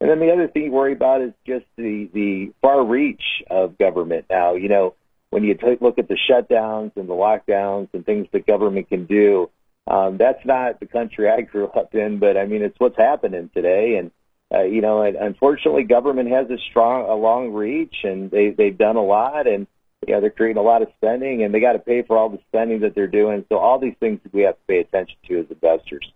And 0.00 0.08
then 0.08 0.20
the 0.20 0.32
other 0.32 0.48
thing 0.48 0.64
you 0.64 0.72
worry 0.72 0.92
about 0.92 1.20
is 1.20 1.32
just 1.46 1.66
the 1.76 2.08
the 2.14 2.52
far 2.62 2.84
reach 2.84 3.42
of 3.50 3.76
government 3.76 4.26
now. 4.30 4.54
You 4.54 4.68
know, 4.68 4.94
when 5.30 5.44
you 5.44 5.54
take 5.54 5.80
look 5.80 5.98
at 5.98 6.08
the 6.08 6.18
shutdowns 6.28 6.92
and 6.96 7.08
the 7.08 7.14
lockdowns 7.14 7.88
and 7.92 8.04
things 8.04 8.26
that 8.32 8.46
government 8.46 8.88
can 8.88 9.06
do, 9.06 9.50
um, 9.86 10.18
that's 10.18 10.44
not 10.44 10.80
the 10.80 10.86
country 10.86 11.28
I 11.28 11.40
grew 11.40 11.66
up 11.76 11.94
in, 11.94 12.18
but 12.18 12.36
I 12.36 12.46
mean, 12.46 12.62
it's 12.62 12.78
what's 12.78 12.98
happening 12.98 13.50
today. 13.54 13.96
And 13.98 14.10
uh, 14.52 14.64
you 14.64 14.80
know, 14.80 15.02
and 15.02 15.16
unfortunately, 15.16 15.84
government 15.84 16.28
has 16.30 16.50
a 16.50 16.58
strong, 16.70 17.08
a 17.08 17.14
long 17.14 17.52
reach, 17.52 17.94
and 18.02 18.30
they 18.30 18.50
they've 18.50 18.76
done 18.76 18.96
a 18.96 19.04
lot, 19.04 19.46
and 19.46 19.68
you 20.06 20.14
know, 20.14 20.20
they're 20.20 20.30
creating 20.30 20.56
a 20.56 20.62
lot 20.62 20.82
of 20.82 20.88
spending, 20.96 21.44
and 21.44 21.54
they 21.54 21.60
got 21.60 21.74
to 21.74 21.78
pay 21.78 22.02
for 22.02 22.18
all 22.18 22.30
the 22.30 22.40
spending 22.48 22.80
that 22.80 22.94
they're 22.96 23.06
doing. 23.06 23.44
So 23.48 23.58
all 23.58 23.78
these 23.78 23.94
things 24.00 24.18
that 24.24 24.34
we 24.34 24.42
have 24.42 24.56
to 24.56 24.64
pay 24.66 24.78
attention 24.78 25.16
to 25.28 25.40
as 25.40 25.46
investors. 25.50 26.10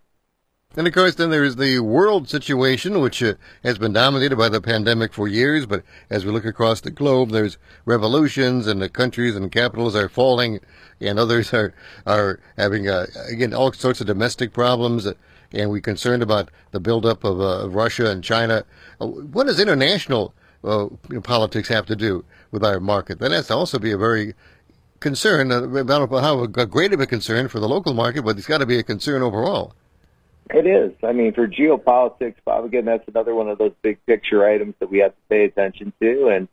And 0.76 0.88
of 0.88 0.92
course, 0.92 1.14
then 1.14 1.30
there 1.30 1.44
is 1.44 1.54
the 1.54 1.78
world 1.78 2.28
situation, 2.28 3.00
which 3.00 3.22
uh, 3.22 3.34
has 3.62 3.78
been 3.78 3.92
dominated 3.92 4.36
by 4.36 4.48
the 4.48 4.60
pandemic 4.60 5.12
for 5.12 5.28
years. 5.28 5.66
But 5.66 5.84
as 6.10 6.24
we 6.24 6.32
look 6.32 6.44
across 6.44 6.80
the 6.80 6.90
globe, 6.90 7.30
there's 7.30 7.58
revolutions, 7.84 8.66
and 8.66 8.82
the 8.82 8.88
countries 8.88 9.36
and 9.36 9.52
capitals 9.52 9.94
are 9.94 10.08
falling, 10.08 10.58
and 11.00 11.16
others 11.16 11.54
are 11.54 11.74
are 12.06 12.40
having 12.56 12.88
uh, 12.88 13.06
again 13.30 13.54
all 13.54 13.72
sorts 13.72 14.00
of 14.00 14.08
domestic 14.08 14.52
problems. 14.52 15.06
And 15.52 15.70
we're 15.70 15.80
concerned 15.80 16.24
about 16.24 16.50
the 16.72 16.80
buildup 16.80 17.22
of 17.22 17.40
uh, 17.40 17.70
Russia 17.70 18.10
and 18.10 18.24
China. 18.24 18.64
Uh, 19.00 19.06
what 19.06 19.46
does 19.46 19.60
international 19.60 20.34
uh, 20.64 20.88
politics 21.22 21.68
have 21.68 21.86
to 21.86 21.94
do 21.94 22.24
with 22.50 22.64
our 22.64 22.80
market? 22.80 23.20
That 23.20 23.30
has 23.30 23.46
to 23.46 23.54
also 23.54 23.78
be 23.78 23.92
a 23.92 23.98
very 23.98 24.34
concern 24.98 25.52
about 25.52 26.10
how 26.10 26.42
a 26.42 26.66
great 26.66 26.92
of 26.92 26.98
a 26.98 27.06
concern 27.06 27.46
for 27.46 27.60
the 27.60 27.68
local 27.68 27.94
market, 27.94 28.22
but 28.22 28.36
it's 28.38 28.48
got 28.48 28.58
to 28.58 28.66
be 28.66 28.78
a 28.78 28.82
concern 28.82 29.22
overall. 29.22 29.74
It 30.50 30.66
is. 30.66 30.92
I 31.02 31.12
mean, 31.12 31.32
for 31.32 31.48
geopolitics, 31.48 32.36
Bob, 32.44 32.64
again, 32.64 32.84
that's 32.84 33.06
another 33.08 33.34
one 33.34 33.48
of 33.48 33.58
those 33.58 33.72
big 33.82 34.04
picture 34.06 34.46
items 34.46 34.74
that 34.78 34.90
we 34.90 34.98
have 34.98 35.12
to 35.12 35.22
pay 35.28 35.44
attention 35.44 35.92
to. 36.00 36.28
And, 36.28 36.48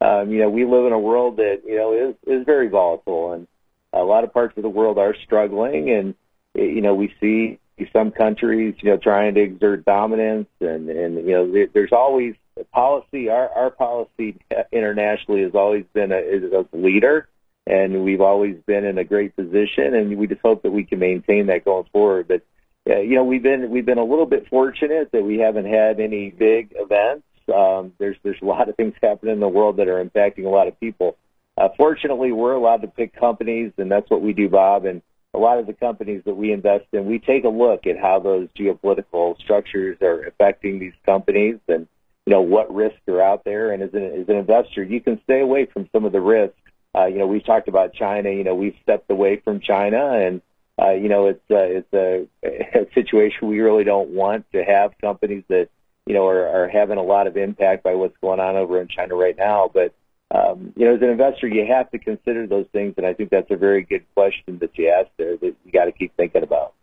um, 0.00 0.32
you 0.32 0.40
know, 0.40 0.50
we 0.50 0.64
live 0.64 0.86
in 0.86 0.92
a 0.92 0.98
world 0.98 1.36
that, 1.36 1.62
you 1.64 1.76
know, 1.76 1.92
is, 1.92 2.16
is 2.26 2.44
very 2.44 2.68
volatile 2.68 3.32
and 3.32 3.46
a 3.92 4.02
lot 4.02 4.24
of 4.24 4.32
parts 4.32 4.56
of 4.56 4.62
the 4.62 4.68
world 4.68 4.98
are 4.98 5.14
struggling. 5.24 5.90
And, 5.90 6.14
you 6.54 6.80
know, 6.80 6.94
we 6.94 7.14
see 7.20 7.58
some 7.92 8.10
countries, 8.10 8.74
you 8.80 8.90
know, 8.90 8.96
trying 8.96 9.34
to 9.34 9.42
exert 9.42 9.84
dominance 9.84 10.48
and, 10.60 10.88
and, 10.90 11.16
you 11.26 11.32
know, 11.32 11.66
there's 11.72 11.92
always 11.92 12.34
policy. 12.72 13.28
Our, 13.28 13.48
our 13.50 13.70
policy 13.70 14.38
internationally 14.72 15.42
has 15.42 15.54
always 15.54 15.84
been 15.92 16.10
a, 16.10 16.18
is 16.18 16.52
a 16.52 16.66
leader 16.76 17.28
and 17.64 18.02
we've 18.02 18.20
always 18.20 18.56
been 18.66 18.84
in 18.84 18.98
a 18.98 19.04
great 19.04 19.36
position 19.36 19.94
and 19.94 20.18
we 20.18 20.26
just 20.26 20.40
hope 20.40 20.62
that 20.64 20.72
we 20.72 20.84
can 20.84 20.98
maintain 20.98 21.46
that 21.46 21.64
going 21.64 21.86
forward. 21.92 22.26
But, 22.26 22.42
you 22.86 23.16
know, 23.16 23.24
we've 23.24 23.42
been 23.42 23.70
we've 23.70 23.86
been 23.86 23.98
a 23.98 24.04
little 24.04 24.26
bit 24.26 24.48
fortunate 24.48 25.10
that 25.12 25.24
we 25.24 25.38
haven't 25.38 25.66
had 25.66 25.98
any 25.98 26.30
big 26.30 26.72
events. 26.76 27.24
Um, 27.52 27.92
there's 27.98 28.16
there's 28.22 28.40
a 28.42 28.44
lot 28.44 28.68
of 28.68 28.76
things 28.76 28.94
happening 29.02 29.34
in 29.34 29.40
the 29.40 29.48
world 29.48 29.78
that 29.78 29.88
are 29.88 30.04
impacting 30.04 30.44
a 30.44 30.48
lot 30.48 30.68
of 30.68 30.78
people. 30.78 31.16
Uh, 31.58 31.68
fortunately, 31.76 32.32
we're 32.32 32.52
allowed 32.52 32.82
to 32.82 32.88
pick 32.88 33.14
companies, 33.14 33.72
and 33.78 33.90
that's 33.90 34.10
what 34.10 34.20
we 34.20 34.32
do, 34.32 34.48
Bob. 34.48 34.84
And 34.84 35.02
a 35.34 35.38
lot 35.38 35.58
of 35.58 35.66
the 35.66 35.72
companies 35.72 36.22
that 36.26 36.34
we 36.34 36.52
invest 36.52 36.86
in, 36.92 37.06
we 37.06 37.18
take 37.18 37.44
a 37.44 37.48
look 37.48 37.86
at 37.86 37.98
how 37.98 38.20
those 38.20 38.48
geopolitical 38.58 39.38
structures 39.38 39.98
are 40.00 40.22
affecting 40.22 40.78
these 40.78 40.94
companies, 41.04 41.58
and 41.68 41.88
you 42.24 42.32
know 42.32 42.40
what 42.40 42.72
risks 42.72 43.00
are 43.08 43.20
out 43.20 43.44
there. 43.44 43.72
And 43.72 43.82
as 43.82 43.94
an 43.94 44.04
as 44.04 44.28
an 44.28 44.36
investor, 44.36 44.84
you 44.84 45.00
can 45.00 45.20
stay 45.24 45.40
away 45.40 45.66
from 45.66 45.88
some 45.92 46.04
of 46.04 46.12
the 46.12 46.20
risks. 46.20 46.56
Uh, 46.94 47.06
you 47.06 47.18
know, 47.18 47.26
we've 47.26 47.44
talked 47.44 47.68
about 47.68 47.94
China. 47.94 48.30
You 48.30 48.44
know, 48.44 48.54
we've 48.54 48.76
stepped 48.82 49.10
away 49.10 49.40
from 49.44 49.60
China, 49.60 50.12
and 50.12 50.40
uh, 50.80 50.92
you 50.92 51.08
know, 51.08 51.26
it's 51.26 51.50
uh, 51.50 51.56
it's 51.56 51.92
a, 51.94 52.26
a 52.44 52.86
situation 52.94 53.48
we 53.48 53.60
really 53.60 53.84
don't 53.84 54.10
want 54.10 54.44
to 54.52 54.62
have 54.62 54.92
companies 55.00 55.44
that 55.48 55.68
you 56.06 56.14
know 56.14 56.26
are, 56.26 56.46
are 56.46 56.68
having 56.68 56.98
a 56.98 57.02
lot 57.02 57.26
of 57.26 57.36
impact 57.36 57.82
by 57.82 57.94
what's 57.94 58.16
going 58.20 58.40
on 58.40 58.56
over 58.56 58.80
in 58.80 58.88
China 58.88 59.14
right 59.14 59.36
now. 59.36 59.70
But 59.72 59.94
um, 60.30 60.72
you 60.76 60.86
know, 60.86 60.96
as 60.96 61.02
an 61.02 61.08
investor, 61.08 61.48
you 61.48 61.66
have 61.66 61.90
to 61.92 61.98
consider 61.98 62.46
those 62.46 62.66
things, 62.72 62.94
and 62.96 63.06
I 63.06 63.14
think 63.14 63.30
that's 63.30 63.50
a 63.50 63.56
very 63.56 63.82
good 63.82 64.04
question 64.14 64.58
that 64.58 64.76
you 64.76 64.88
asked 64.88 65.16
there 65.16 65.36
that 65.36 65.54
you 65.64 65.72
got 65.72 65.86
to 65.86 65.92
keep 65.92 66.14
thinking 66.16 66.42
about. 66.42 66.74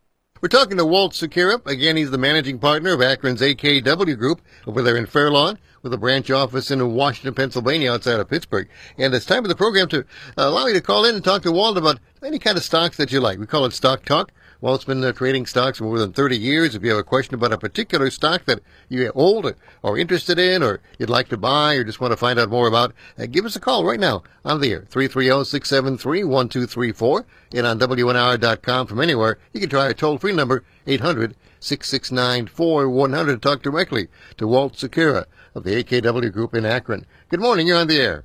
We're 0.43 0.49
talking 0.49 0.75
to 0.75 0.85
Walt 0.85 1.13
Secura. 1.13 1.65
Again, 1.65 1.95
he's 1.95 2.11
the 2.11 2.17
managing 2.17 2.59
partner 2.59 2.91
of 2.91 3.01
Akron's 3.01 3.39
AKW 3.39 4.17
Group 4.17 4.41
over 4.67 4.81
there 4.81 4.97
in 4.97 5.05
Fairlawn 5.05 5.57
with 5.81 5.93
a 5.93 5.97
branch 5.97 6.29
office 6.29 6.69
in 6.69 6.95
Washington, 6.95 7.33
Pennsylvania 7.33 7.93
outside 7.93 8.19
of 8.19 8.29
Pittsburgh. 8.29 8.67
And 8.97 9.13
it's 9.13 9.25
time 9.25 9.43
for 9.43 9.47
the 9.47 9.55
program 9.55 9.87
to 9.87 9.99
uh, 9.99 10.03
allow 10.35 10.65
you 10.65 10.73
to 10.73 10.81
call 10.81 11.05
in 11.05 11.15
and 11.15 11.23
talk 11.23 11.43
to 11.43 11.51
Walt 11.53 11.77
about 11.77 12.01
any 12.21 12.39
kind 12.39 12.57
of 12.57 12.63
stocks 12.65 12.97
that 12.97 13.13
you 13.13 13.21
like. 13.21 13.39
We 13.39 13.45
call 13.45 13.63
it 13.63 13.71
Stock 13.71 14.03
Talk. 14.03 14.33
Walt's 14.63 14.85
been 14.85 15.03
uh, 15.03 15.11
trading 15.11 15.45
stocks 15.45 15.79
for 15.79 15.83
more 15.83 15.99
than 15.99 16.13
30 16.13 16.37
years. 16.37 16.73
If 16.73 16.83
you 16.83 16.91
have 16.91 16.99
a 16.99 17.03
question 17.03 17.35
about 17.35 17.51
a 17.51 17.57
particular 17.57 18.09
stock 18.09 18.45
that 18.45 18.61
you 18.87 19.11
hold 19.11 19.53
or, 19.81 19.97
interested 19.97 20.39
in 20.39 20.63
or 20.63 20.79
you'd 20.97 21.09
like 21.09 21.27
to 21.29 21.37
buy 21.37 21.73
or 21.73 21.83
just 21.83 21.99
want 21.99 22.13
to 22.13 22.17
find 22.17 22.39
out 22.39 22.47
more 22.47 22.69
about, 22.69 22.93
uh, 23.19 23.25
give 23.25 23.43
us 23.43 23.57
a 23.57 23.59
call 23.59 23.83
right 23.83 23.99
now 23.99 24.23
on 24.45 24.61
the 24.61 24.71
air, 24.71 24.85
330-673-1234 24.89 27.25
and 27.55 27.67
on 27.67 27.77
WNIR.com 27.77 28.87
from 28.87 29.01
anywhere. 29.01 29.37
You 29.51 29.59
can 29.59 29.69
try 29.69 29.87
our 29.87 29.93
toll-free 29.93 30.31
number, 30.31 30.63
800-669-4100 30.87 33.41
talk 33.41 33.63
directly 33.63 34.07
to 34.37 34.47
Walt 34.47 34.75
Secura 34.75 35.25
of 35.55 35.65
the 35.65 35.83
AKW 35.83 36.31
Group 36.31 36.55
in 36.55 36.65
Akron. 36.65 37.05
Good 37.27 37.41
morning. 37.41 37.67
You're 37.67 37.79
on 37.79 37.87
the 37.87 37.99
air. 37.99 38.23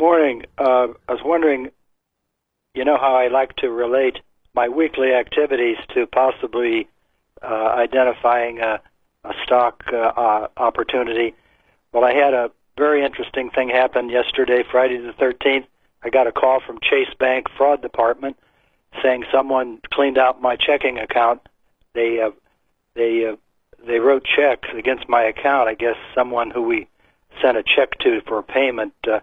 Morning. 0.00 0.46
Uh, 0.56 0.86
I 1.06 1.12
was 1.12 1.20
wondering, 1.22 1.68
you 2.74 2.86
know 2.86 2.96
how 2.96 3.14
I 3.14 3.28
like 3.28 3.54
to 3.56 3.68
relate– 3.68 4.16
my 4.54 4.68
weekly 4.68 5.12
activities 5.12 5.78
to 5.94 6.06
possibly 6.06 6.88
uh, 7.42 7.46
identifying 7.46 8.60
a, 8.60 8.80
a 9.24 9.32
stock 9.44 9.82
uh, 9.92 9.96
uh, 9.96 10.48
opportunity. 10.56 11.34
Well, 11.92 12.04
I 12.04 12.12
had 12.12 12.34
a 12.34 12.50
very 12.76 13.04
interesting 13.04 13.50
thing 13.50 13.70
happen 13.70 14.10
yesterday, 14.10 14.62
Friday 14.70 14.98
the 14.98 15.12
13th. 15.12 15.66
I 16.02 16.10
got 16.10 16.26
a 16.26 16.32
call 16.32 16.60
from 16.66 16.78
Chase 16.82 17.14
Bank 17.18 17.46
Fraud 17.56 17.80
Department 17.80 18.36
saying 19.02 19.24
someone 19.32 19.80
cleaned 19.92 20.18
out 20.18 20.42
my 20.42 20.56
checking 20.56 20.98
account. 20.98 21.40
They 21.94 22.20
uh, 22.20 22.30
they 22.94 23.26
uh, 23.26 23.36
they 23.86 24.00
wrote 24.00 24.24
checks 24.24 24.68
against 24.76 25.08
my 25.08 25.22
account. 25.22 25.68
I 25.68 25.74
guess 25.74 25.96
someone 26.14 26.50
who 26.50 26.62
we 26.62 26.88
sent 27.40 27.56
a 27.56 27.62
check 27.62 27.98
to 28.00 28.20
for 28.26 28.38
a 28.38 28.42
payment 28.42 28.94
uh, 29.10 29.20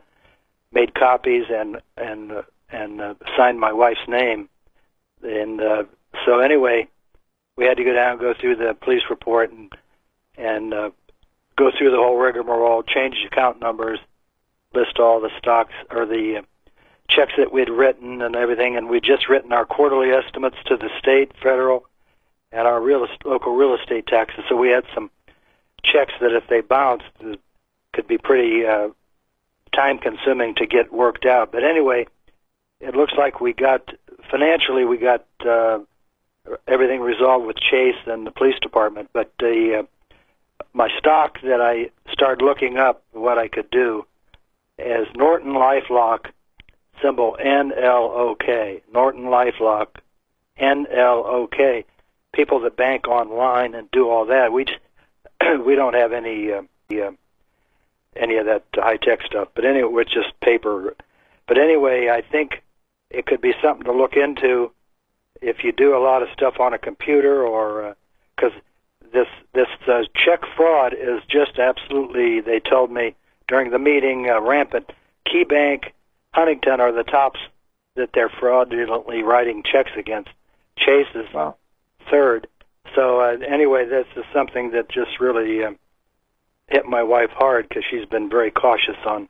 made 0.71 0.95
copies 0.95 1.45
and 1.49 1.81
and 1.97 2.31
uh, 2.31 2.41
and 2.71 3.01
uh, 3.01 3.13
signed 3.37 3.59
my 3.59 3.73
wife's 3.73 4.07
name 4.07 4.47
and 5.23 5.61
uh, 5.61 5.83
so 6.25 6.39
anyway, 6.39 6.87
we 7.57 7.65
had 7.65 7.77
to 7.77 7.83
go 7.83 7.93
down, 7.93 8.17
go 8.17 8.33
through 8.39 8.55
the 8.55 8.75
police 8.81 9.03
report, 9.09 9.51
and 9.51 9.71
and 10.37 10.73
uh, 10.73 10.89
go 11.57 11.71
through 11.77 11.91
the 11.91 11.97
whole 11.97 12.17
rigmarole, 12.17 12.83
change 12.83 13.17
account 13.25 13.59
numbers, 13.59 13.99
list 14.73 14.99
all 14.99 15.19
the 15.19 15.31
stocks 15.37 15.73
or 15.91 16.05
the 16.05 16.37
uh, 16.37 16.41
checks 17.09 17.33
that 17.37 17.51
we'd 17.51 17.69
written 17.69 18.21
and 18.21 18.35
everything, 18.35 18.77
and 18.77 18.89
we'd 18.89 19.03
just 19.03 19.27
written 19.27 19.51
our 19.51 19.65
quarterly 19.65 20.11
estimates 20.11 20.57
to 20.65 20.77
the 20.77 20.89
state, 20.99 21.31
federal, 21.41 21.85
and 22.51 22.67
our 22.67 22.81
real 22.81 23.05
local 23.25 23.55
real 23.55 23.75
estate 23.75 24.07
taxes. 24.07 24.43
So 24.47 24.55
we 24.55 24.69
had 24.69 24.85
some 24.93 25.09
checks 25.83 26.13
that, 26.21 26.33
if 26.33 26.47
they 26.47 26.61
bounced, 26.61 27.05
could 27.93 28.07
be 28.07 28.17
pretty 28.17 28.65
uh, 28.65 28.89
time 29.75 29.97
consuming 29.97 30.55
to 30.55 30.65
get 30.65 30.93
worked 30.93 31.25
out. 31.25 31.51
But 31.51 31.63
anyway, 31.63 32.07
it 32.79 32.95
looks 32.95 33.13
like 33.17 33.41
we 33.41 33.53
got 33.53 33.93
financially 34.29 34.85
we 34.85 34.97
got 34.97 35.25
uh, 35.45 35.79
everything 36.67 37.01
resolved 37.01 37.45
with 37.45 37.57
Chase 37.57 37.97
and 38.05 38.25
the 38.25 38.31
police 38.31 38.59
department, 38.61 39.09
but 39.13 39.31
the 39.39 39.83
uh, 39.83 40.63
my 40.73 40.89
stock 40.97 41.39
that 41.41 41.61
I 41.61 41.89
started 42.11 42.43
looking 42.43 42.77
up 42.77 43.03
what 43.11 43.37
I 43.37 43.47
could 43.47 43.69
do 43.71 44.05
is 44.77 45.07
Norton 45.15 45.53
LifeLock 45.53 46.27
symbol 47.01 47.37
NLOK. 47.39 48.81
Norton 48.93 49.23
LifeLock 49.23 49.87
NLOK. 50.59 51.85
People 52.33 52.59
that 52.61 52.77
bank 52.77 53.07
online 53.07 53.73
and 53.73 53.89
do 53.91 54.09
all 54.09 54.25
that, 54.27 54.53
we 54.53 54.65
we 55.65 55.75
don't 55.75 55.95
have 55.95 56.13
any 56.13 56.51
uh, 56.51 56.61
uh, 56.91 57.11
any 58.15 58.37
of 58.37 58.45
that 58.45 58.63
high 58.75 58.97
tech 58.97 59.21
stuff. 59.25 59.49
But 59.55 59.65
anyway, 59.65 60.03
it's 60.03 60.13
just 60.13 60.39
paper. 60.39 60.95
But 61.47 61.57
anyway, 61.57 62.09
I 62.09 62.21
think 62.21 62.61
it 63.09 63.25
could 63.25 63.41
be 63.41 63.53
something 63.61 63.85
to 63.85 63.93
look 63.93 64.13
into 64.13 64.71
if 65.41 65.63
you 65.63 65.71
do 65.71 65.95
a 65.95 66.03
lot 66.03 66.21
of 66.21 66.29
stuff 66.33 66.59
on 66.59 66.73
a 66.73 66.77
computer 66.77 67.45
or 67.45 67.95
because 68.35 68.51
uh, 68.55 69.09
this 69.13 69.27
this 69.53 69.67
uh, 69.87 70.03
check 70.15 70.41
fraud 70.55 70.93
is 70.93 71.21
just 71.29 71.57
absolutely 71.57 72.41
they 72.41 72.59
told 72.59 72.91
me 72.91 73.15
during 73.47 73.71
the 73.71 73.79
meeting 73.79 74.29
uh, 74.29 74.41
rampant. 74.41 74.91
KeyBank 75.27 75.91
Huntington 76.33 76.79
are 76.79 76.91
the 76.91 77.03
tops 77.03 77.39
that 77.95 78.09
they're 78.13 78.29
fraudulently 78.29 79.23
writing 79.23 79.63
checks 79.63 79.91
against. 79.97 80.29
Chase 80.77 81.07
is 81.15 81.25
wow. 81.33 81.55
third. 82.09 82.47
So 82.95 83.21
uh, 83.21 83.37
anyway 83.47 83.85
this 83.85 84.07
is 84.15 84.25
something 84.33 84.71
that 84.71 84.89
just 84.89 85.19
really 85.19 85.63
um, 85.63 85.77
hit 86.67 86.85
my 86.85 87.03
wife 87.03 87.31
hard 87.31 87.67
because 87.67 87.83
she's 87.89 88.05
been 88.05 88.29
very 88.29 88.51
cautious 88.51 88.97
on 89.05 89.27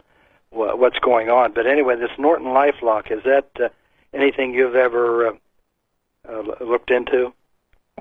what's 0.52 1.00
going 1.00 1.30
on. 1.30 1.54
But 1.54 1.68
anyway, 1.68 1.96
this 1.96 2.12
Norton 2.18 2.48
LifeLock 2.48 3.12
is 3.12 3.24
that 3.24 3.50
uh, 3.64 3.70
anything 4.14 4.54
you've 4.54 4.76
ever 4.76 5.28
uh, 5.28 5.32
uh, 6.28 6.64
looked 6.64 6.92
into? 6.92 7.34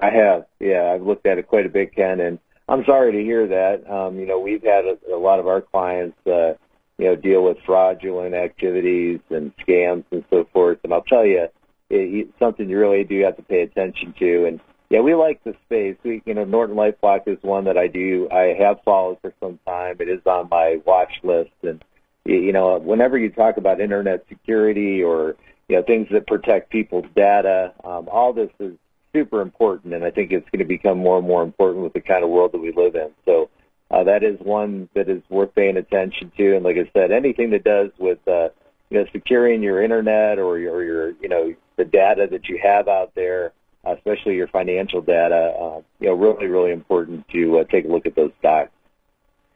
I 0.01 0.11
have. 0.11 0.47
Yeah, 0.61 0.93
I've 0.95 1.03
looked 1.03 1.27
at 1.27 1.39
it 1.39 1.49
quite 1.49 1.67
a 1.67 1.71
bit, 1.71 1.95
Ken, 1.95 2.21
and 2.21 2.39
I'm 2.69 2.85
sorry 2.85 3.13
to 3.13 3.23
hear 3.23 3.47
that. 3.49 3.91
Um, 3.91 4.19
you 4.19 4.27
know, 4.27 4.39
we've 4.39 4.63
had 4.63 4.85
a, 4.85 5.15
a 5.15 5.19
lot 5.19 5.41
of 5.41 5.49
our 5.49 5.61
clients, 5.61 6.17
uh, 6.27 6.55
you 6.99 7.07
know, 7.07 7.17
deal 7.17 7.45
with 7.45 7.59
fraudulent 7.65 8.35
activities 8.35 9.21
and 9.31 9.53
scams 9.57 10.05
and 10.11 10.25
so 10.31 10.47
forth. 10.53 10.79
And 10.85 10.93
I'll 10.93 11.03
tell 11.03 11.25
you, 11.25 11.45
it, 11.45 11.51
it's 11.91 12.39
something 12.39 12.69
you 12.69 12.79
really 12.79 13.05
do 13.05 13.21
have 13.25 13.37
to 13.37 13.43
pay 13.43 13.63
attention 13.63 14.15
to. 14.19 14.47
And 14.47 14.61
yeah, 14.91 15.01
we 15.01 15.15
like 15.15 15.43
the 15.45 15.55
space. 15.67 15.97
We, 16.05 16.23
you 16.25 16.35
know, 16.35 16.45
Norton 16.45 16.77
LifeLock 16.77 17.27
is 17.27 17.39
one 17.43 17.65
that 17.65 17.77
I 17.77 17.89
do. 17.89 18.29
I 18.31 18.55
have 18.59 18.79
followed 18.85 19.19
for 19.21 19.33
some 19.41 19.59
time. 19.67 19.97
It 20.01 20.09
is 20.09 20.21
on 20.27 20.49
my 20.51 20.81
watch 20.87 21.13
list, 21.23 21.51
and 21.63 21.83
you 22.29 22.53
know, 22.53 22.79
whenever 22.79 23.19
you 23.19 23.31
talk 23.31 23.57
about 23.57 23.81
internet 23.81 24.25
security 24.29 25.03
or 25.03 25.37
you 25.69 25.77
know 25.77 25.83
things 25.83 26.09
that 26.13 26.27
protect 26.27 26.71
people's 26.71 27.07
data, 27.15 27.73
um, 27.85 28.09
all 28.11 28.33
this 28.33 28.51
is 28.61 28.75
super 29.13 29.41
important, 29.41 29.95
and 29.95 30.05
I 30.05 30.11
think 30.11 30.31
it's 30.31 30.49
going 30.51 30.61
to 30.61 30.65
become 30.65 30.99
more 30.99 31.19
and 31.19 31.27
more 31.27 31.43
important 31.43 31.85
with 31.85 31.95
the 31.95 32.01
kind 32.01 32.23
of 32.23 32.31
world 32.31 32.53
that 32.53 32.59
we 32.59 32.73
live 32.73 32.95
in. 32.95 33.11
So 33.25 33.49
uh, 33.91 34.05
that 34.05 34.23
is 34.23 34.39
one 34.41 34.89
that 34.95 35.09
is 35.09 35.23
worth 35.31 35.55
paying 35.55 35.79
attention 35.79 36.31
to. 36.37 36.57
And 36.57 36.65
like 36.65 36.77
I 36.77 36.91
said, 36.93 37.11
anything 37.11 37.51
that 37.51 37.65
does 37.65 37.91
with 37.99 38.19
uh, 38.29 38.51
you 38.91 38.99
know 38.99 39.07
securing 39.13 39.63
your 39.63 39.83
internet 39.83 40.39
or 40.39 40.59
your, 40.59 40.85
your 40.85 41.11
you 41.23 41.29
know 41.29 41.55
the 41.77 41.85
data 41.85 42.27
that 42.31 42.49
you 42.49 42.61
have 42.63 42.89
out 42.89 43.13
there, 43.15 43.53
especially 43.87 44.35
your 44.35 44.49
financial 44.49 45.01
data, 45.01 45.55
uh, 45.59 45.81
you 46.01 46.09
know, 46.09 46.15
really, 46.15 46.47
really 46.47 46.73
important 46.73 47.27
to 47.29 47.61
uh, 47.61 47.65
take 47.65 47.87
a 47.87 47.89
look 47.89 48.05
at 48.05 48.15
those 48.15 48.33
stocks. 48.39 48.71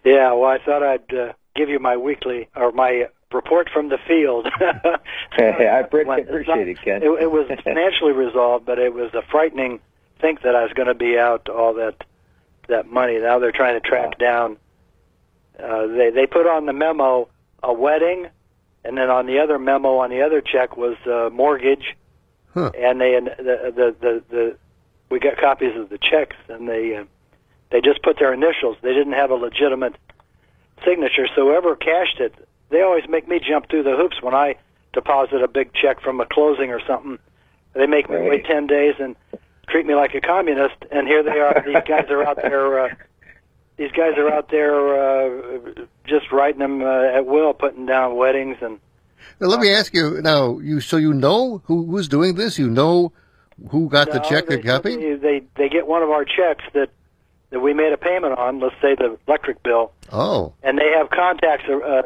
Yeah, 0.04 0.32
well, 0.32 0.50
I 0.50 0.58
thought 0.64 0.82
I'd 0.82 1.14
uh, 1.14 1.32
give 1.54 1.68
you 1.68 1.78
my 1.78 1.96
weekly 1.96 2.48
or 2.56 2.72
my 2.72 3.08
report 3.32 3.68
from 3.72 3.88
the 3.88 3.98
field. 4.06 4.46
I 5.38 5.80
appreciate, 5.80 6.28
appreciate 6.28 6.68
it, 6.68 6.78
Ken. 6.82 7.02
It, 7.02 7.10
it 7.22 7.30
was 7.30 7.46
financially 7.64 8.12
resolved, 8.12 8.66
but 8.66 8.78
it 8.78 8.92
was 8.92 9.12
a 9.14 9.22
frightening 9.30 9.80
think 10.20 10.42
that 10.42 10.54
I 10.54 10.62
was 10.62 10.72
going 10.72 10.88
to 10.88 10.94
be 10.94 11.18
out 11.18 11.48
all 11.48 11.74
that 11.74 11.96
that 12.68 12.86
money. 12.86 13.18
Now 13.18 13.38
they're 13.38 13.52
trying 13.52 13.80
to 13.80 13.86
track 13.86 14.18
down. 14.18 14.56
Uh, 15.62 15.86
they 15.88 16.10
they 16.10 16.26
put 16.26 16.46
on 16.46 16.66
the 16.66 16.72
memo 16.72 17.28
a 17.62 17.72
wedding, 17.72 18.28
and 18.84 18.96
then 18.96 19.10
on 19.10 19.26
the 19.26 19.40
other 19.40 19.58
memo 19.58 19.96
on 19.98 20.10
the 20.10 20.22
other 20.22 20.40
check 20.40 20.76
was 20.76 20.96
uh, 21.06 21.28
mortgage, 21.32 21.96
Huh. 22.54 22.70
and 22.78 23.00
they 23.00 23.14
and 23.14 23.26
the, 23.26 23.72
the 23.74 23.96
the 24.00 24.22
the 24.30 24.56
we 25.10 25.18
got 25.18 25.38
copies 25.38 25.76
of 25.76 25.88
the 25.88 25.98
checks, 25.98 26.36
and 26.48 26.68
they 26.68 26.94
uh, 26.96 27.04
they 27.70 27.80
just 27.80 28.02
put 28.02 28.18
their 28.18 28.32
initials. 28.32 28.76
They 28.82 28.94
didn't 28.94 29.14
have 29.14 29.30
a 29.30 29.34
legitimate 29.34 29.96
signature, 30.84 31.26
so 31.34 31.46
whoever 31.46 31.76
cashed 31.76 32.20
it, 32.20 32.34
they 32.70 32.82
always 32.82 33.04
make 33.08 33.28
me 33.28 33.40
jump 33.40 33.68
through 33.68 33.82
the 33.84 33.96
hoops 33.96 34.22
when 34.22 34.34
I 34.34 34.56
deposit 34.92 35.42
a 35.42 35.48
big 35.48 35.72
check 35.74 36.00
from 36.00 36.20
a 36.20 36.26
closing 36.26 36.70
or 36.70 36.80
something. 36.86 37.18
They 37.74 37.86
make 37.86 38.08
me 38.10 38.16
Right. 38.16 38.30
wait 38.30 38.44
ten 38.44 38.66
days 38.66 38.94
and 38.98 39.16
treat 39.68 39.86
me 39.86 39.94
like 39.94 40.14
a 40.14 40.20
communist, 40.20 40.76
and 40.90 41.06
here 41.06 41.22
they 41.22 41.38
are. 41.40 41.62
These 41.66 41.82
guys 41.88 42.10
are 42.10 42.22
out 42.24 42.36
there. 42.36 42.80
Uh, 42.86 42.94
these 43.78 43.92
guys 43.92 44.18
are 44.18 44.30
out 44.30 44.50
there 44.50 44.76
uh, 45.00 45.72
just 46.06 46.30
writing 46.30 46.58
them 46.60 46.82
uh, 46.82 47.16
at 47.16 47.24
will, 47.26 47.54
putting 47.54 47.86
down 47.86 48.16
weddings 48.16 48.58
and. 48.60 48.78
Now, 49.40 49.46
let 49.48 49.60
me 49.60 49.72
ask 49.72 49.94
you 49.94 50.20
now. 50.20 50.58
You 50.58 50.80
so 50.80 50.96
you 50.98 51.14
know 51.14 51.62
who 51.66 51.86
who's 51.86 52.08
doing 52.08 52.34
this? 52.34 52.58
You 52.58 52.68
know 52.68 53.12
who 53.70 53.88
got 53.88 54.10
the 54.10 54.18
check 54.20 54.46
they, 54.46 54.56
that 54.56 54.64
copied? 54.64 54.98
They, 55.00 55.14
they 55.14 55.42
they 55.56 55.68
get 55.68 55.86
one 55.86 56.02
of 56.02 56.10
our 56.10 56.24
checks 56.24 56.64
that 56.74 56.90
that 57.52 57.60
we 57.60 57.72
made 57.74 57.92
a 57.92 57.96
payment 57.96 58.36
on. 58.36 58.58
Let's 58.58 58.74
say 58.82 58.96
the 58.96 59.16
electric 59.28 59.62
bill, 59.62 59.92
Oh, 60.10 60.54
and 60.62 60.78
they 60.78 60.90
have 60.96 61.10
contacts 61.10 61.68
uh, 61.68 62.02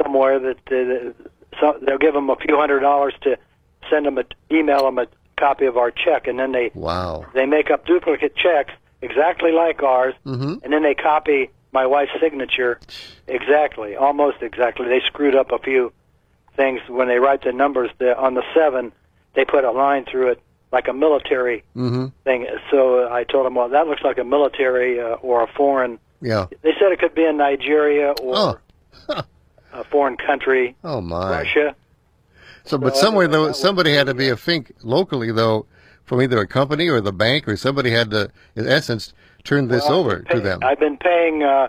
somewhere 0.00 0.38
that 0.38 0.58
uh, 0.70 1.12
so 1.58 1.78
they'll 1.84 1.98
give 1.98 2.14
them 2.14 2.30
a 2.30 2.36
few 2.36 2.56
hundred 2.56 2.80
dollars 2.80 3.14
to 3.22 3.36
send 3.90 4.06
them 4.06 4.18
a 4.18 4.24
email 4.52 4.84
them 4.84 4.98
a 4.98 5.06
copy 5.38 5.64
of 5.64 5.76
our 5.76 5.90
check, 5.90 6.28
and 6.28 6.38
then 6.38 6.52
they 6.52 6.70
wow. 6.74 7.26
they 7.34 7.46
make 7.46 7.70
up 7.70 7.86
duplicate 7.86 8.36
checks 8.36 8.72
exactly 9.00 9.50
like 9.50 9.82
ours, 9.82 10.14
hmm 10.24 10.54
and 10.62 10.72
then 10.72 10.82
they 10.82 10.94
copy 10.94 11.50
my 11.72 11.86
wife's 11.86 12.12
signature 12.20 12.78
exactly, 13.26 13.96
almost 13.96 14.42
exactly. 14.42 14.86
They 14.86 15.00
screwed 15.06 15.34
up 15.34 15.50
a 15.52 15.58
few 15.58 15.90
things 16.54 16.80
when 16.86 17.08
they 17.08 17.18
write 17.18 17.42
the 17.42 17.52
numbers 17.52 17.90
the, 17.98 18.16
on 18.16 18.34
the 18.34 18.44
seven. 18.54 18.92
They 19.34 19.46
put 19.46 19.64
a 19.64 19.70
line 19.72 20.04
through 20.04 20.32
it 20.32 20.42
like 20.72 20.88
a 20.88 20.92
military 20.92 21.62
hmm 21.74 22.06
thing. 22.24 22.46
So 22.70 23.08
I 23.12 23.24
told 23.24 23.46
them, 23.46 23.54
well, 23.54 23.68
that 23.68 23.86
looks 23.86 24.02
like 24.02 24.18
a 24.18 24.24
military 24.24 24.98
uh, 25.00 25.14
or 25.22 25.42
a 25.42 25.46
foreign. 25.46 25.98
Yeah. 26.20 26.46
They 26.62 26.70
said 26.80 26.92
it 26.92 26.98
could 26.98 27.14
be 27.14 27.24
in 27.24 27.36
Nigeria 27.36 28.12
or 28.22 28.60
Oh. 29.08 29.22
a 29.72 29.84
foreign 29.84 30.16
country, 30.16 30.74
Oh 30.82 31.00
my. 31.00 31.30
Russia. 31.30 31.74
So, 32.64 32.78
but 32.78 32.94
So 32.96 33.02
somewhere 33.02 33.28
though, 33.28 33.52
somebody 33.52 33.92
had 33.94 34.06
to 34.06 34.14
be 34.14 34.28
a 34.28 34.36
fink 34.36 34.72
locally 34.82 35.30
though, 35.32 35.66
from 36.04 36.22
either 36.22 36.38
a 36.38 36.46
company 36.46 36.88
or 36.88 37.00
the 37.00 37.12
bank 37.12 37.46
or 37.48 37.56
somebody 37.56 37.90
had 37.90 38.10
to, 38.10 38.30
in 38.56 38.66
essence, 38.68 39.12
turn 39.44 39.68
this 39.68 39.84
Well, 39.88 39.98
over 40.00 40.20
to 40.20 40.40
them. 40.40 40.60
I've 40.62 40.78
been 40.78 40.96
paying 40.96 41.42
uh, 41.42 41.68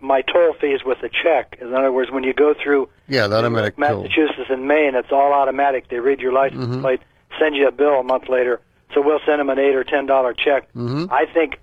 my 0.00 0.22
toll 0.22 0.54
fees 0.60 0.80
with 0.84 0.98
a 1.02 1.08
check. 1.08 1.58
In 1.60 1.74
other 1.74 1.92
words, 1.92 2.10
when 2.10 2.22
you 2.24 2.32
go 2.32 2.54
through 2.62 2.88
yeah, 3.08 3.26
the 3.26 3.36
automatic 3.36 3.76
toll. 3.76 4.02
Massachusetts 4.02 4.48
and 4.50 4.68
Maine, 4.68 4.94
it's 4.94 5.10
all 5.10 5.32
automatic. 5.32 5.88
They 5.88 5.98
read 5.98 6.20
your 6.20 6.32
license 6.32 6.66
Mhm. 6.76 6.80
plate, 6.82 7.00
send 7.40 7.56
you 7.56 7.66
a 7.66 7.72
bill 7.72 7.94
a 8.00 8.02
month 8.04 8.28
later. 8.28 8.60
So 8.94 9.00
we'll 9.02 9.20
send 9.26 9.40
them 9.40 9.50
an 9.50 9.58
eight 9.58 9.74
or 9.74 9.82
ten 9.84 10.06
dollar 10.06 10.32
check. 10.34 10.70
hmm 10.72 11.06
I 11.10 11.26
think, 11.32 11.58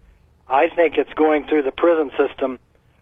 I 0.49 0.67
think 0.69 0.97
it's 0.97 1.13
going 1.13 1.45
through 1.47 1.61
the 1.63 1.71
prison 1.71 2.11
system 2.17 2.59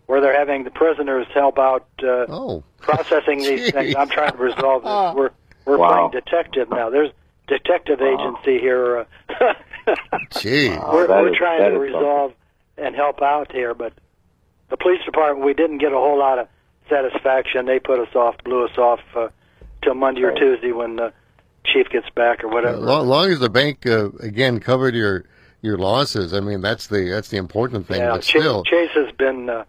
where 0.08 0.22
they're 0.22 0.38
having 0.38 0.64
the 0.66 0.70
prisoners 0.72 1.26
help 1.34 1.58
out 1.58 1.88
uh, 2.04 2.26
Oh. 2.30 2.64
processing 2.80 3.40
these 3.40 3.72
things. 3.76 3.96
I'm 3.96 4.10
trying 4.10 4.32
to 4.34 4.38
resolve 4.38 4.84
this. 4.84 5.16
We're 5.16 5.30
we're 5.66 5.78
Wow. 5.78 6.10
playing 6.10 6.24
detective 6.24 6.70
now. 6.70 6.90
There's 6.92 7.12
detective 7.48 8.00
Wow. 8.02 8.14
agency 8.14 8.60
here. 8.60 9.06
Uh, 9.88 9.94
Gee. 10.40 10.70
Wow. 10.70 10.90
we're 10.94 11.08
we're 11.08 11.30
is- 11.32 11.38
trying 11.38 11.60
that 11.60 11.70
to 11.70 11.76
is 11.76 11.94
resolve 11.94 12.34
and 12.76 12.96
help 12.96 13.22
out 13.22 13.52
here, 13.52 13.76
but 13.76 13.94
the 14.70 14.78
police 14.78 15.00
department 15.06 15.46
we 15.46 15.54
didn't 15.54 15.78
get 15.78 15.92
a 15.92 15.96
whole 15.96 16.18
lot 16.18 16.40
of 16.40 16.48
satisfaction. 16.90 17.68
They 17.68 17.78
put 17.80 18.00
us 18.00 18.16
off, 18.16 18.36
blew 18.44 18.66
us 18.66 18.76
off 18.80 19.00
uh, 19.16 19.28
till 19.84 19.94
Monday 19.94 20.24
or 20.24 20.32
Tuesday 20.34 20.72
when 20.72 20.96
the 20.96 21.14
chief 21.66 21.90
gets 21.90 22.10
back 22.12 22.44
or 22.44 22.48
whatever. 22.50 22.78
long, 22.78 23.08
long 23.08 23.32
as 23.32 23.40
the 23.40 23.50
bank 23.50 23.86
uh, 23.86 24.10
again 24.20 24.60
covered 24.60 24.96
your 24.96 25.26
your 25.62 25.78
losses, 25.78 26.34
I 26.34 26.40
mean 26.42 26.62
that's 26.62 26.88
the 26.88 27.10
that's 27.10 27.30
the 27.30 27.38
important 27.38 27.88
thing. 27.88 28.02
yeah, 28.02 28.12
but 28.12 28.22
Chase, 28.22 28.42
still, 28.42 28.64
Chase 28.64 28.92
has 28.94 29.12
been 29.18 29.50
uh, 29.50 29.66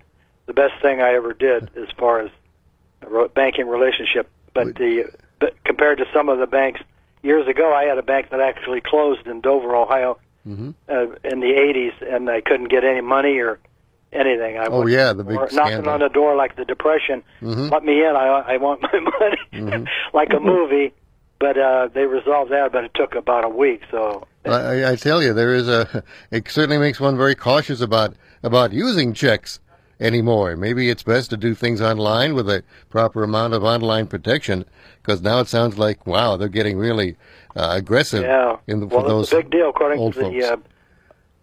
the 0.47 0.53
best 0.53 0.75
thing 0.83 1.01
I 1.01 1.15
ever 1.15 1.33
did 1.33 1.71
as 1.77 1.89
far 1.99 2.21
as 2.21 2.31
a 3.03 3.09
ro- 3.09 3.29
banking 3.29 3.67
relationship. 3.69 4.29
But 4.55 4.75
the 4.77 5.11
but 5.41 5.55
compared 5.65 5.99
to 5.99 6.05
some 6.15 6.29
of 6.29 6.39
the 6.39 6.47
banks 6.47 6.81
years 7.23 7.47
ago, 7.49 7.73
I 7.75 7.85
had 7.85 7.99
a 7.99 8.03
bank 8.03 8.31
that 8.31 8.41
actually 8.41 8.81
closed 8.81 9.27
in 9.27 9.41
Dover, 9.41 9.75
Ohio, 9.75 10.19
Mhm. 10.47 10.75
uh, 10.89 11.07
in 11.25 11.41
the 11.41 11.53
'80s, 11.55 11.93
and 12.15 12.29
I 12.31 12.41
couldn't 12.41 12.69
get 12.69 12.85
any 12.85 13.01
money 13.01 13.39
or 13.39 13.59
anything. 14.13 14.59
I 14.59 14.67
Oh, 14.67 14.87
yeah, 14.87 15.13
the 15.13 15.25
big 15.25 15.37
or 15.37 15.49
knocking 15.53 15.89
on 15.89 16.01
the 16.01 16.09
door 16.09 16.37
like 16.37 16.57
the 16.57 16.65
Depression. 16.65 17.23
Mhm. 17.43 17.71
Let 17.71 17.85
me 17.85 18.05
in. 18.05 18.15
I 18.17 18.55
I 18.55 18.57
want 18.59 18.81
my 18.83 18.93
money, 19.01 19.39
Mhm. 19.53 19.87
like 20.15 20.33
a 20.33 20.41
movie. 20.41 20.93
But 21.39 21.59
uh, 21.59 21.89
they 21.93 22.07
resolved 22.07 22.51
that, 22.51 22.73
but 22.73 22.85
it 22.85 22.93
took 22.95 23.15
about 23.15 23.45
a 23.45 23.49
week. 23.49 23.83
So 23.91 24.27
I, 24.47 24.93
I 24.93 24.97
tell 24.97 25.23
you, 25.23 25.35
there 25.35 25.55
is 25.55 25.69
a. 25.69 26.03
It 26.31 26.49
certainly 26.49 26.79
makes 26.79 26.99
one 26.99 27.17
very 27.17 27.35
cautious 27.35 27.81
about 27.81 28.15
about 28.43 28.73
using 28.73 29.13
checks 29.13 29.61
anymore. 30.01 30.57
Maybe 30.57 30.89
it's 30.89 31.03
best 31.03 31.31
to 31.31 31.37
do 31.37 31.55
things 31.55 31.81
online 31.83 32.35
with 32.35 32.49
a 32.49 32.63
proper 32.89 33.23
amount 33.23 33.53
of 33.55 33.65
online 33.65 34.07
protection, 34.07 34.65
because 35.03 35.21
now 35.21 35.41
it 35.41 35.49
sounds 35.49 35.77
like 35.79 36.07
wow, 36.07 36.37
they're 36.39 36.49
getting 36.49 36.79
really 36.79 37.17
uh, 37.55 37.73
aggressive 37.77 38.23
Yeah. 38.23 38.57
in 38.67 38.81
the, 38.81 38.87
well, 38.87 39.03
for 39.03 39.09
those 39.09 39.25
it's 39.25 39.33
a 39.33 39.37
big 39.37 39.51
deal. 39.51 39.69
According 39.71 40.13
to 40.13 40.19
the 40.19 40.53
uh, 40.53 40.57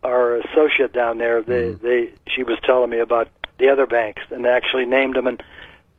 our 0.03 0.37
associate 0.37 0.93
down 0.93 1.17
there, 1.19 1.41
they 1.43 1.73
Mm-hmm. 1.73 1.85
they 1.85 2.11
she 2.27 2.43
was 2.43 2.57
telling 2.63 2.89
me 2.89 2.99
about 2.99 3.27
the 3.59 3.69
other 3.69 3.85
banks 3.85 4.23
and 4.31 4.43
they 4.43 4.49
actually 4.49 4.85
named 4.85 5.15
them 5.15 5.27
and 5.27 5.41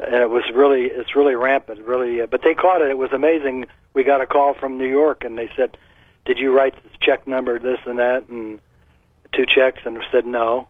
and 0.06 0.16
it 0.16 0.30
was 0.30 0.44
really 0.54 0.84
it's 0.84 1.14
really 1.16 1.34
rampant, 1.34 1.80
really. 1.80 2.20
Uh, 2.20 2.26
but 2.26 2.42
they 2.42 2.54
caught 2.54 2.82
it. 2.82 2.90
It 2.90 2.98
was 2.98 3.12
amazing. 3.12 3.66
We 3.94 4.04
got 4.04 4.20
a 4.20 4.26
call 4.26 4.54
from 4.54 4.78
New 4.78 4.88
York 4.88 5.24
and 5.24 5.36
they 5.38 5.50
said, 5.56 5.76
"Did 6.24 6.38
you 6.38 6.52
write 6.56 6.74
this 6.82 6.92
check 7.00 7.26
number, 7.26 7.58
this 7.58 7.78
and 7.86 7.98
that, 7.98 8.28
and 8.28 8.60
two 9.32 9.44
checks?" 9.46 9.80
And 9.84 9.98
we 9.98 10.04
said, 10.12 10.26
"No." 10.26 10.68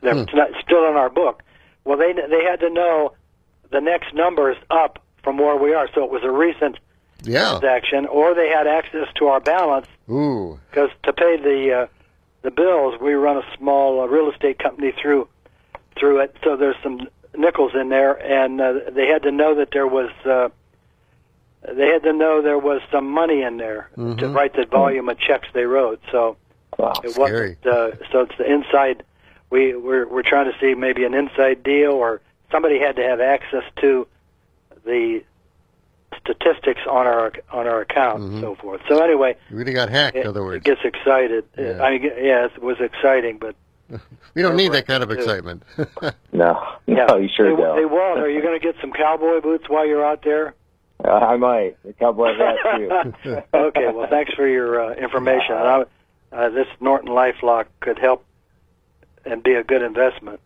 They're 0.00 0.14
Hmm. 0.14 0.36
not 0.36 0.50
still 0.60 0.88
in 0.88 0.96
our 0.96 1.08
book. 1.08 1.42
Well, 1.84 1.96
they 1.96 2.12
they 2.12 2.44
had 2.44 2.60
to 2.60 2.70
know 2.70 3.12
the 3.70 3.80
next 3.80 4.12
numbers 4.14 4.56
up 4.70 4.98
from 5.22 5.38
where 5.38 5.56
we 5.56 5.72
are, 5.74 5.88
so 5.94 6.04
it 6.04 6.10
was 6.10 6.22
a 6.24 6.30
recent 6.30 6.78
yeah. 7.22 7.50
transaction, 7.50 8.06
or 8.06 8.34
they 8.34 8.48
had 8.48 8.66
access 8.66 9.06
to 9.16 9.28
our 9.28 9.40
balance 9.40 9.86
Ooh. 10.10 10.58
because 10.70 10.90
to 11.04 11.12
pay 11.12 11.36
the 11.36 11.72
uh, 11.72 11.86
the 12.42 12.50
bills, 12.50 13.00
we 13.00 13.14
run 13.14 13.36
a 13.36 13.56
small 13.56 14.00
uh, 14.00 14.06
real 14.06 14.28
estate 14.30 14.58
company 14.58 14.92
through 15.00 15.28
through 15.96 16.18
it. 16.20 16.36
So 16.42 16.56
there's 16.56 16.76
some 16.82 17.06
nickels 17.36 17.72
in 17.74 17.88
there, 17.88 18.12
and 18.12 18.60
uh, 18.60 18.74
they 18.92 19.06
had 19.06 19.22
to 19.22 19.30
know 19.30 19.54
that 19.54 19.68
there 19.72 19.86
was 19.86 20.10
uh, 20.24 20.48
they 21.74 21.86
had 21.88 22.02
to 22.02 22.12
know 22.12 22.42
there 22.42 22.58
was 22.58 22.80
some 22.90 23.08
money 23.10 23.42
in 23.42 23.56
there 23.56 23.88
to 23.94 24.00
Mhm. 24.00 24.34
write 24.34 24.54
the 24.54 24.66
volume 24.66 25.08
of 25.08 25.18
checks 25.18 25.48
they 25.54 25.64
wrote. 25.64 26.00
So 26.10 26.36
Wow. 26.78 26.92
it 27.04 27.10
Scary. 27.10 27.56
wasn't. 27.64 27.66
Uh, 27.66 28.04
so 28.10 28.20
it's 28.22 28.36
the 28.38 28.50
inside. 28.50 29.02
We 29.50 29.74
we're 29.76 30.06
we're 30.08 30.22
trying 30.22 30.50
to 30.52 30.58
see 30.58 30.74
maybe 30.74 31.04
an 31.04 31.14
inside 31.14 31.62
deal, 31.62 31.92
or 31.92 32.20
somebody 32.50 32.78
had 32.78 32.96
to 32.96 33.02
have 33.02 33.20
access 33.20 33.64
to 33.80 34.06
the 34.84 35.22
statistics 36.18 36.80
on 36.88 37.06
our 37.06 37.32
on 37.52 37.66
our 37.66 37.80
account 37.80 38.20
Mhm. 38.22 38.26
and 38.32 38.40
so 38.40 38.54
forth. 38.56 38.80
So 38.88 39.02
anyway, 39.02 39.36
You 39.50 39.56
really 39.58 39.72
got 39.72 39.88
hacked, 39.88 40.16
it, 40.16 40.20
in 40.22 40.26
other 40.26 40.42
words, 40.42 40.64
it 40.66 40.70
words. 40.70 40.82
gets 40.82 40.96
excited. 40.96 41.44
Yeah. 41.56 41.82
I 41.82 41.90
mean, 41.98 42.02
yeah, 42.02 42.44
it 42.46 42.62
was 42.62 42.80
exciting, 42.80 43.38
but 43.38 43.54
We 44.34 44.40
don't 44.40 44.56
need 44.56 44.72
that 44.72 44.86
kind 44.86 45.02
of 45.02 45.10
excitement. 45.10 45.62
No, 46.34 46.58
no, 46.86 47.18
you 47.18 47.28
sure 47.36 47.50
hey, 47.50 47.62
don't. 47.62 47.78
Hey, 47.78 47.84
Walt, 47.84 48.18
are 48.18 48.30
you 48.30 48.40
going 48.40 48.58
to 48.58 48.64
get 48.64 48.74
some 48.80 48.90
cowboy 48.90 49.42
boots 49.42 49.68
while 49.68 49.86
you're 49.86 50.04
out 50.04 50.22
there? 50.24 50.54
Uh, 51.04 51.10
I 51.10 51.36
might. 51.36 51.76
The 51.84 51.92
cowboy 51.92 52.34
hat 52.34 52.56
too. 53.24 53.42
okay, 53.54 53.92
well, 53.92 54.06
thanks 54.08 54.32
for 54.32 54.48
your 54.48 54.82
uh, 54.82 54.94
information. 54.94 55.54
And 55.54 55.68
I, 55.68 55.84
uh, 56.32 56.48
this 56.48 56.66
Norton 56.80 57.10
LifeLock 57.10 57.66
could 57.80 57.98
help 57.98 58.24
and 59.26 59.42
be 59.42 59.52
a 59.52 59.62
good 59.62 59.82
investment. 59.82 60.40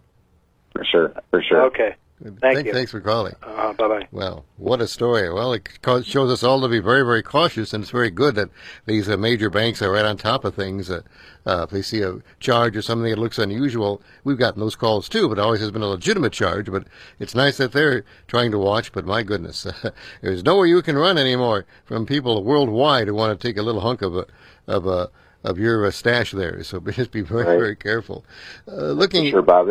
For 0.72 0.84
sure, 0.84 1.14
for 1.30 1.40
sure. 1.40 1.66
Okay, 1.66 1.94
Thank 2.40 2.66
you. 2.66 2.72
Thanks 2.72 2.90
for 2.90 3.00
calling. 3.00 3.34
Uh, 3.42 3.74
bye 3.74 3.88
bye. 3.88 4.08
Well, 4.10 4.46
what 4.56 4.80
a 4.80 4.88
story. 4.88 5.30
Well, 5.32 5.52
it 5.52 5.68
shows 6.04 6.30
us 6.32 6.42
all 6.42 6.62
to 6.62 6.68
be 6.68 6.78
very, 6.78 7.02
very 7.02 7.22
cautious, 7.22 7.74
and 7.74 7.82
it's 7.84 7.90
very 7.90 8.10
good 8.10 8.34
that 8.36 8.48
these 8.86 9.08
uh, 9.08 9.18
major 9.18 9.50
banks 9.50 9.82
are 9.82 9.92
right 9.92 10.04
on 10.04 10.16
top 10.16 10.44
of 10.46 10.54
things. 10.54 10.88
Uh, 10.88 11.02
uh, 11.44 11.64
if 11.64 11.70
they 11.70 11.82
see 11.82 12.00
a 12.00 12.16
charge 12.40 12.74
or 12.76 12.80
something 12.82 13.10
that 13.10 13.18
looks 13.18 13.38
unusual, 13.38 14.00
we've 14.24 14.38
gotten 14.38 14.60
those 14.60 14.76
calls 14.76 15.08
too, 15.10 15.28
but 15.28 15.38
it 15.38 15.42
always 15.42 15.60
has 15.60 15.70
been 15.70 15.82
a 15.82 15.86
legitimate 15.88 16.32
charge. 16.32 16.70
But 16.72 16.86
it's 17.18 17.34
nice 17.34 17.58
that 17.58 17.72
they're 17.72 18.02
trying 18.28 18.50
to 18.52 18.58
watch, 18.58 18.92
but 18.92 19.04
my 19.04 19.22
goodness, 19.22 19.66
there's 20.22 20.42
nowhere 20.42 20.66
you 20.66 20.80
can 20.80 20.96
run 20.96 21.18
anymore 21.18 21.66
from 21.84 22.06
people 22.06 22.42
worldwide 22.42 23.08
who 23.08 23.14
want 23.14 23.38
to 23.38 23.46
take 23.48 23.58
a 23.58 23.62
little 23.62 23.82
hunk 23.82 24.00
of 24.00 24.16
a, 24.16 24.26
of 24.66 24.86
a, 24.86 25.10
of 25.44 25.58
your 25.58 25.84
uh, 25.84 25.90
stash 25.90 26.32
there. 26.32 26.62
So 26.64 26.80
just 26.90 27.10
be 27.10 27.20
very, 27.20 27.44
Right. 27.44 27.58
very 27.58 27.76
careful. 27.76 28.24
Uh, 28.66 28.92
looking, 28.92 29.30
Sure, 29.30 29.42
Bob. 29.42 29.68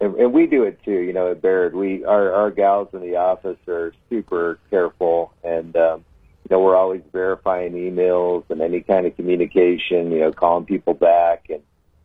And, 0.00 0.14
and 0.16 0.32
we 0.32 0.46
do 0.46 0.64
it 0.64 0.82
too. 0.84 0.98
You 0.98 1.12
know, 1.12 1.30
at 1.30 1.40
Baird, 1.40 1.74
we 1.74 2.04
our 2.04 2.32
our 2.32 2.50
gals 2.50 2.88
in 2.92 3.00
the 3.00 3.16
office 3.16 3.58
are 3.66 3.92
super 4.10 4.58
careful, 4.70 5.32
and 5.42 5.74
um, 5.76 6.04
you 6.44 6.54
know 6.54 6.60
we're 6.60 6.76
always 6.76 7.02
verifying 7.12 7.72
emails 7.72 8.44
and 8.50 8.60
any 8.60 8.80
kind 8.80 9.06
of 9.06 9.16
communication. 9.16 10.10
You 10.10 10.20
know, 10.20 10.32
calling 10.32 10.66
people 10.66 10.94
back. 10.94 11.46
And 11.48 11.62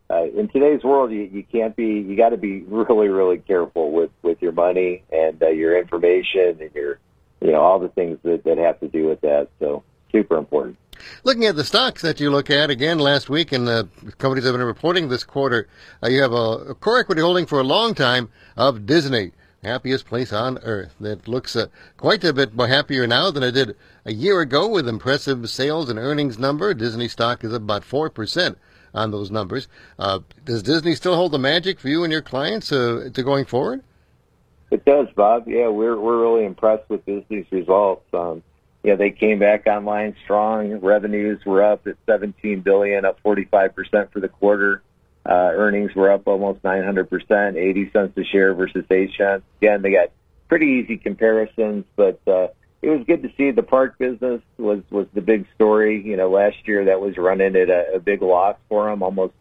uh, 0.10 0.26
in 0.38 0.48
today's 0.50 0.84
world, 0.84 1.12
you, 1.12 1.22
you 1.22 1.44
can't 1.44 1.76
be. 1.76 2.00
You 2.00 2.16
got 2.16 2.30
to 2.30 2.38
be 2.38 2.62
really, 2.68 3.10
really 3.10 3.40
careful 3.40 3.92
with 3.92 4.12
with 4.22 4.42
your 4.42 4.54
money 4.54 5.04
and 5.12 5.42
uh, 5.44 5.50
your 5.50 5.78
information 5.78 6.58
and 6.62 6.74
your, 6.74 7.00
you 7.42 7.52
know, 7.52 7.62
all 7.62 7.80
the 7.80 7.90
things 7.90 8.20
that 8.24 8.46
that 8.46 8.58
have 8.58 8.80
to 8.80 8.88
do 8.88 9.08
with 9.08 9.20
that. 9.22 9.50
So 9.60 9.84
super 10.12 10.38
important. 10.38 10.78
Looking 11.24 11.46
at 11.46 11.56
the 11.56 11.64
stocks 11.64 12.02
that 12.02 12.20
you 12.20 12.30
look 12.30 12.50
at 12.50 12.70
again 12.70 13.00
last 13.00 13.30
week, 13.30 13.52
and 13.52 13.68
the 13.68 13.88
companies 14.18 14.46
have 14.46 14.54
been 14.54 14.64
reporting 14.64 15.10
this 15.10 15.24
quarter, 15.24 15.68
uh, 16.04 16.10
you 16.10 16.22
have 16.22 16.34
a, 16.34 16.70
a 16.70 16.76
core 16.76 17.00
equity 17.00 17.22
holding 17.22 17.46
for 17.46 17.60
a 17.60 17.64
long 17.64 17.94
time 17.94 18.30
of 18.58 18.86
Disney, 18.86 19.32
happiest 19.64 20.06
place 20.06 20.34
on 20.34 20.58
earth. 20.64 20.96
That 21.00 21.28
looks 21.28 21.56
uh, 21.56 21.68
quite 21.98 22.24
a 22.24 22.34
bit 22.34 22.56
more 22.56 22.68
happier 22.68 23.06
now 23.08 23.32
than 23.32 23.44
it 23.44 23.52
did 23.52 23.76
a 24.06 24.14
year 24.14 24.42
ago 24.42 24.68
with 24.68 24.88
impressive 24.88 25.50
sales 25.50 25.90
and 25.90 26.00
earnings 26.00 26.40
number. 26.40 26.74
Disney 26.74 27.08
stock 27.08 27.44
is 27.44 27.54
about 27.54 27.84
four 27.84 28.10
percent 28.10 28.58
on 28.94 29.12
those 29.12 29.32
numbers. 29.32 29.68
Uh, 29.98 30.20
does 30.44 30.64
Disney 30.64 30.96
still 30.96 31.16
hold 31.16 31.32
the 31.32 31.40
magic 31.40 31.80
for 31.80 31.88
you 31.88 32.04
and 32.04 32.12
your 32.12 32.22
clients 32.22 32.72
uh, 32.72 33.10
to 33.14 33.24
going 33.24 33.46
forward? 33.46 33.82
It 34.70 34.86
does, 34.86 35.08
Bob. 35.16 35.48
Yeah, 35.48 35.68
we're 35.68 36.00
we're 36.00 36.22
really 36.22 36.46
impressed 36.46 36.90
with 36.90 37.06
Disney's 37.06 37.46
results. 37.52 38.06
Um, 38.14 38.42
yeah, 38.84 38.96
they 38.96 39.12
came 39.12 39.40
back 39.40 39.68
online 39.68 40.16
strong. 40.24 40.80
Revenues 40.80 41.46
were 41.46 41.64
up 41.64 41.86
at 41.86 41.98
17 42.08 42.62
billion, 42.62 43.06
up 43.06 43.20
45 43.22 43.76
percent 43.76 44.12
for 44.12 44.20
the 44.20 44.30
quarter. 44.30 44.82
Uh, 45.24 45.52
earnings 45.54 45.94
were 45.94 46.12
up 46.12 46.28
almost 46.28 46.64
900 46.64 47.10
percent, 47.10 47.58
80 47.58 47.92
cents 47.92 48.18
a 48.18 48.24
share 48.24 48.54
versus 48.56 48.84
8 48.90 49.12
cents. 49.16 49.44
Again, 49.62 49.84
they 49.84 49.92
got 49.92 50.10
pretty 50.48 50.84
easy 50.84 50.98
comparisons, 50.98 51.86
but 51.96 52.20
uh, 52.28 52.48
it 52.82 52.90
was 52.90 53.06
good 53.06 53.22
to 53.22 53.32
see 53.38 53.52
the 53.52 53.64
park 53.64 53.98
business 54.00 54.42
was 54.58 54.82
was 54.90 55.06
the 55.14 55.22
big 55.22 55.46
story. 55.54 56.02
You 56.04 56.18
know, 56.18 56.32
last 56.32 56.68
year 56.68 56.86
that 56.86 57.00
was 57.00 57.18
running 57.18 57.56
at 57.56 57.70
a, 57.70 57.96
a 57.96 58.00
big 58.00 58.24
loss 58.24 58.58
for 58.68 58.90
them, 58.90 59.04
almost 59.04 59.34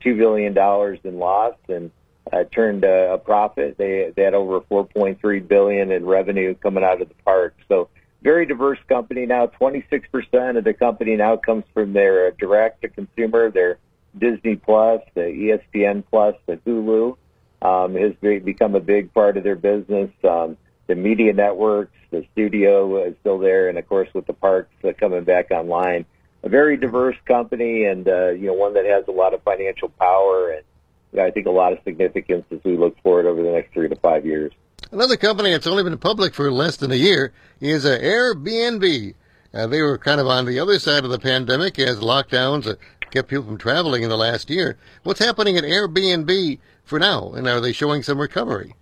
two 0.00 0.16
billion 0.16 0.54
dollars 0.54 0.98
in 1.04 1.18
loss, 1.18 1.54
and 1.68 1.90
uh, 2.32 2.44
turned 2.44 2.84
a, 2.84 3.12
a 3.12 3.18
profit. 3.18 3.76
They 3.76 4.10
they 4.16 4.22
had 4.22 4.32
over 4.32 4.60
4.3 4.60 5.46
billion 5.46 5.90
in 5.90 6.06
revenue 6.06 6.54
coming 6.54 6.82
out 6.82 7.02
of 7.02 7.08
the 7.08 7.14
park. 7.24 7.54
So 7.68 7.88
very 8.26 8.44
diverse 8.44 8.80
company 8.88 9.24
now. 9.24 9.46
26% 9.46 10.58
of 10.58 10.64
the 10.64 10.74
company 10.74 11.14
now 11.14 11.36
comes 11.36 11.62
from 11.72 11.92
their 11.92 12.26
uh, 12.26 12.30
direct 12.40 12.82
to 12.82 12.88
consumer, 12.88 13.52
their 13.52 13.78
Disney 14.18 14.56
Plus, 14.56 15.00
the 15.14 15.20
ESPN 15.20 16.02
Plus, 16.10 16.34
the 16.46 16.56
Hulu 16.66 17.16
um, 17.62 17.94
has 17.94 18.14
become 18.42 18.74
a 18.74 18.80
big 18.80 19.14
part 19.14 19.36
of 19.36 19.44
their 19.44 19.54
business. 19.54 20.10
Um, 20.28 20.56
the 20.88 20.96
media 20.96 21.34
networks, 21.34 21.92
the 22.10 22.26
studio 22.32 23.04
is 23.04 23.14
still 23.20 23.38
there, 23.38 23.68
and 23.68 23.78
of 23.78 23.88
course 23.88 24.08
with 24.12 24.26
the 24.26 24.32
parks 24.32 24.74
uh, 24.82 24.92
coming 24.98 25.22
back 25.22 25.52
online. 25.52 26.04
A 26.42 26.48
very 26.48 26.76
diverse 26.76 27.16
company, 27.26 27.84
and 27.84 28.08
uh, 28.08 28.30
you 28.30 28.48
know 28.48 28.54
one 28.54 28.74
that 28.74 28.86
has 28.86 29.04
a 29.06 29.12
lot 29.12 29.34
of 29.34 29.42
financial 29.44 29.88
power, 29.88 30.50
and 30.50 31.20
I 31.20 31.30
think 31.30 31.46
a 31.46 31.50
lot 31.50 31.72
of 31.72 31.78
significance 31.84 32.44
as 32.50 32.58
we 32.64 32.76
look 32.76 33.00
forward 33.02 33.26
over 33.26 33.40
the 33.40 33.52
next 33.52 33.72
three 33.72 33.88
to 33.88 33.96
five 33.96 34.26
years. 34.26 34.52
Another 34.92 35.16
company 35.16 35.50
that's 35.50 35.66
only 35.66 35.82
been 35.82 35.98
public 35.98 36.32
for 36.32 36.50
less 36.50 36.76
than 36.76 36.92
a 36.92 36.96
year 36.96 37.32
is 37.60 37.84
uh, 37.84 37.98
Airbnb. 38.00 39.14
Uh, 39.52 39.66
they 39.66 39.82
were 39.82 39.98
kind 39.98 40.20
of 40.20 40.28
on 40.28 40.44
the 40.44 40.60
other 40.60 40.78
side 40.78 41.04
of 41.04 41.10
the 41.10 41.18
pandemic 41.18 41.78
as 41.78 41.98
lockdowns 41.98 42.66
uh, 42.66 42.76
kept 43.10 43.28
people 43.28 43.44
from 43.44 43.58
traveling 43.58 44.02
in 44.02 44.08
the 44.08 44.16
last 44.16 44.48
year. 44.48 44.76
What's 45.02 45.18
happening 45.18 45.56
at 45.56 45.64
Airbnb 45.64 46.58
for 46.84 46.98
now, 46.98 47.32
and 47.32 47.48
are 47.48 47.60
they 47.60 47.72
showing 47.72 48.02
some 48.02 48.18
recovery? 48.18 48.74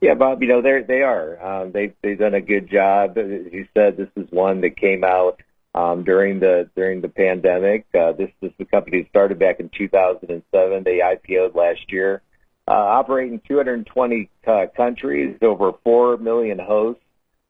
Yeah, 0.00 0.14
Bob, 0.14 0.42
you 0.42 0.48
know 0.48 0.62
they 0.62 0.82
they 0.82 1.02
are. 1.02 1.42
Um, 1.44 1.72
they 1.72 1.92
they've 2.02 2.18
done 2.18 2.34
a 2.34 2.40
good 2.40 2.70
job. 2.70 3.16
As 3.16 3.52
you 3.52 3.66
said, 3.74 3.96
this 3.96 4.10
is 4.14 4.30
one 4.30 4.60
that 4.60 4.76
came 4.76 5.02
out 5.02 5.40
um, 5.74 6.04
during 6.04 6.38
the 6.38 6.68
during 6.76 7.00
the 7.00 7.08
pandemic. 7.08 7.86
Uh, 7.98 8.12
this 8.12 8.30
is 8.42 8.52
the 8.58 8.66
company 8.66 9.02
that 9.02 9.08
started 9.08 9.38
back 9.38 9.58
in 9.58 9.70
2007. 9.70 10.84
They 10.84 10.98
IPO'd 10.98 11.54
last 11.54 11.90
year, 11.90 12.20
uh, 12.68 12.72
operating 12.72 13.34
in 13.34 13.40
220 13.46 14.30
uh, 14.46 14.66
countries, 14.76 15.36
over 15.42 15.72
four 15.84 16.16
million 16.16 16.58
hosts 16.58 17.02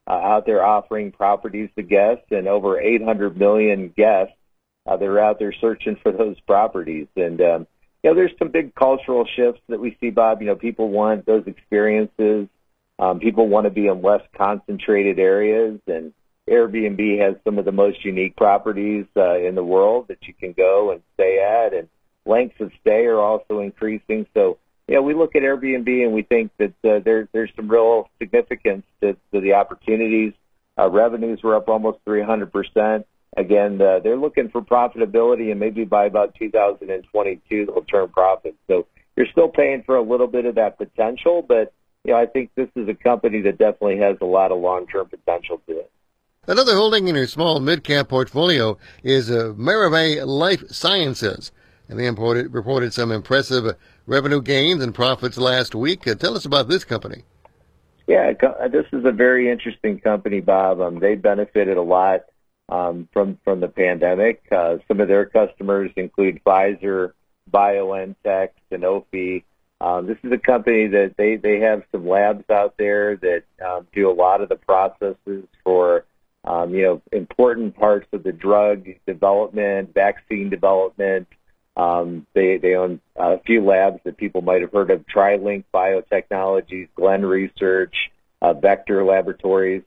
uh, 0.06 0.12
out 0.12 0.46
there 0.46 0.64
offering 0.64 1.12
properties 1.12 1.70
to 1.76 1.82
guests, 1.82 2.26
and 2.30 2.46
over 2.46 2.80
800 2.80 3.36
million 3.36 3.92
guests 3.96 4.34
uh, 4.86 4.96
that 4.96 5.04
are 5.04 5.18
out 5.18 5.38
there 5.38 5.52
searching 5.60 5.96
for 6.02 6.12
those 6.12 6.38
properties. 6.40 7.08
And 7.16 7.40
um, 7.40 7.66
you 8.02 8.10
know, 8.10 8.14
there's 8.14 8.38
some 8.38 8.48
big 8.48 8.74
cultural 8.74 9.26
shifts 9.36 9.62
that 9.68 9.80
we 9.80 9.96
see, 10.00 10.10
Bob. 10.10 10.40
You 10.40 10.48
know, 10.48 10.54
people 10.54 10.90
want 10.90 11.26
those 11.26 11.46
experiences. 11.46 12.48
Um, 12.98 13.18
people 13.18 13.48
want 13.48 13.64
to 13.64 13.70
be 13.70 13.88
in 13.88 14.00
less 14.00 14.22
concentrated 14.36 15.18
areas, 15.18 15.80
and 15.86 16.12
Airbnb 16.48 17.20
has 17.20 17.34
some 17.44 17.58
of 17.58 17.64
the 17.64 17.72
most 17.72 18.04
unique 18.04 18.36
properties 18.36 19.06
uh, 19.16 19.38
in 19.38 19.54
the 19.54 19.64
world 19.64 20.08
that 20.08 20.18
you 20.22 20.32
can 20.32 20.52
go 20.52 20.92
and 20.92 21.02
stay 21.14 21.40
at, 21.40 21.74
and 21.74 21.88
lengths 22.24 22.60
of 22.60 22.70
stay 22.80 23.04
are 23.06 23.20
also 23.20 23.58
increasing. 23.60 24.26
So, 24.32 24.58
yeah, 24.88 25.00
we 25.00 25.14
look 25.14 25.34
at 25.36 25.42
Airbnb 25.42 26.04
and 26.04 26.12
we 26.12 26.22
think 26.22 26.50
that 26.58 26.74
uh, 26.84 27.00
there, 27.04 27.28
there's 27.32 27.50
some 27.56 27.68
real 27.68 28.08
significance 28.18 28.84
to, 29.00 29.16
to 29.32 29.40
the 29.40 29.54
opportunities. 29.54 30.32
Uh, 30.78 30.90
revenues 30.90 31.42
were 31.42 31.56
up 31.56 31.68
almost 31.68 31.98
300 32.04 32.52
percent 32.52 33.06
again, 33.36 33.80
uh, 33.80 34.00
they're 34.02 34.16
looking 34.16 34.48
for 34.48 34.62
profitability, 34.62 35.50
and 35.50 35.60
maybe 35.60 35.84
by 35.84 36.06
about 36.06 36.34
2022 36.36 37.66
they'll 37.66 37.82
turn 37.82 38.08
profit. 38.08 38.56
So 38.66 38.86
you're 39.16 39.26
still 39.30 39.48
paying 39.48 39.82
for 39.84 39.96
a 39.96 40.02
little 40.02 40.26
bit 40.26 40.46
of 40.46 40.56
that 40.56 40.78
potential, 40.78 41.44
but 41.46 41.72
you 42.04 42.12
know 42.12 42.18
I 42.18 42.26
think 42.26 42.50
this 42.54 42.68
is 42.74 42.88
a 42.88 42.94
company 42.94 43.42
that 43.42 43.58
definitely 43.58 43.98
has 43.98 44.16
a 44.20 44.24
lot 44.24 44.52
of 44.52 44.58
long-term 44.58 45.08
potential 45.08 45.60
to 45.68 45.80
it. 45.80 45.90
Another 46.46 46.76
holding 46.76 47.08
in 47.08 47.16
your 47.16 47.26
small 47.26 47.58
mid-cap 47.58 48.08
portfolio 48.08 48.78
is 49.02 49.30
uh, 49.30 49.52
Life 49.56 50.64
Sciences, 50.68 51.50
and 51.88 51.98
they 51.98 52.06
imported, 52.06 52.54
reported 52.54 52.92
some 52.92 53.10
impressive 53.10 53.76
revenue 54.06 54.40
gains 54.40 54.82
and 54.82 54.94
profits 54.94 55.36
last 55.36 55.74
week. 55.74 56.06
Uh, 56.06 56.14
tell 56.14 56.36
us 56.36 56.44
about 56.44 56.68
this 56.68 56.84
company. 56.84 57.24
Yeah, 58.06 58.32
this 58.70 58.86
is 58.92 59.04
a 59.04 59.10
very 59.10 59.50
interesting 59.50 59.98
company, 59.98 60.40
Bob. 60.40 60.80
Um, 60.80 61.00
they 61.00 61.16
benefited 61.16 61.76
a 61.76 61.82
lot 61.82 62.20
um, 62.68 63.08
from 63.12 63.38
from 63.44 63.60
the 63.60 63.68
pandemic. 63.68 64.42
Uh, 64.50 64.76
some 64.86 65.00
of 65.00 65.08
their 65.08 65.26
customers 65.26 65.90
include 65.96 66.40
Pfizer, 66.44 67.12
BioNTech, 67.50 68.50
Sanofi. 68.70 69.42
Um, 69.80 70.06
this 70.06 70.16
is 70.22 70.32
a 70.32 70.38
company 70.38 70.86
that 70.88 71.14
they 71.18 71.36
they 71.36 71.60
have 71.60 71.82
some 71.90 72.08
labs 72.08 72.48
out 72.48 72.74
there 72.78 73.16
that 73.16 73.42
um, 73.64 73.86
do 73.92 74.10
a 74.10 74.14
lot 74.14 74.40
of 74.40 74.48
the 74.48 74.56
processes 74.56 75.44
for 75.64 76.04
um, 76.44 76.74
you 76.74 76.82
know 76.82 77.02
important 77.12 77.76
parts 77.76 78.06
of 78.12 78.22
the 78.22 78.32
drug 78.32 78.86
development, 79.06 79.92
vaccine 79.94 80.48
development. 80.48 81.26
Um, 81.76 82.26
they 82.34 82.56
they 82.56 82.74
own 82.74 83.00
a 83.16 83.38
few 83.40 83.64
labs 83.64 84.00
that 84.04 84.16
people 84.16 84.40
might 84.40 84.62
have 84.62 84.72
heard 84.72 84.90
of: 84.90 85.04
TriLink 85.06 85.64
Biotechnologies, 85.74 86.88
Glen 86.94 87.24
Research, 87.24 87.94
uh, 88.40 88.54
Vector 88.54 89.04
Laboratories. 89.04 89.82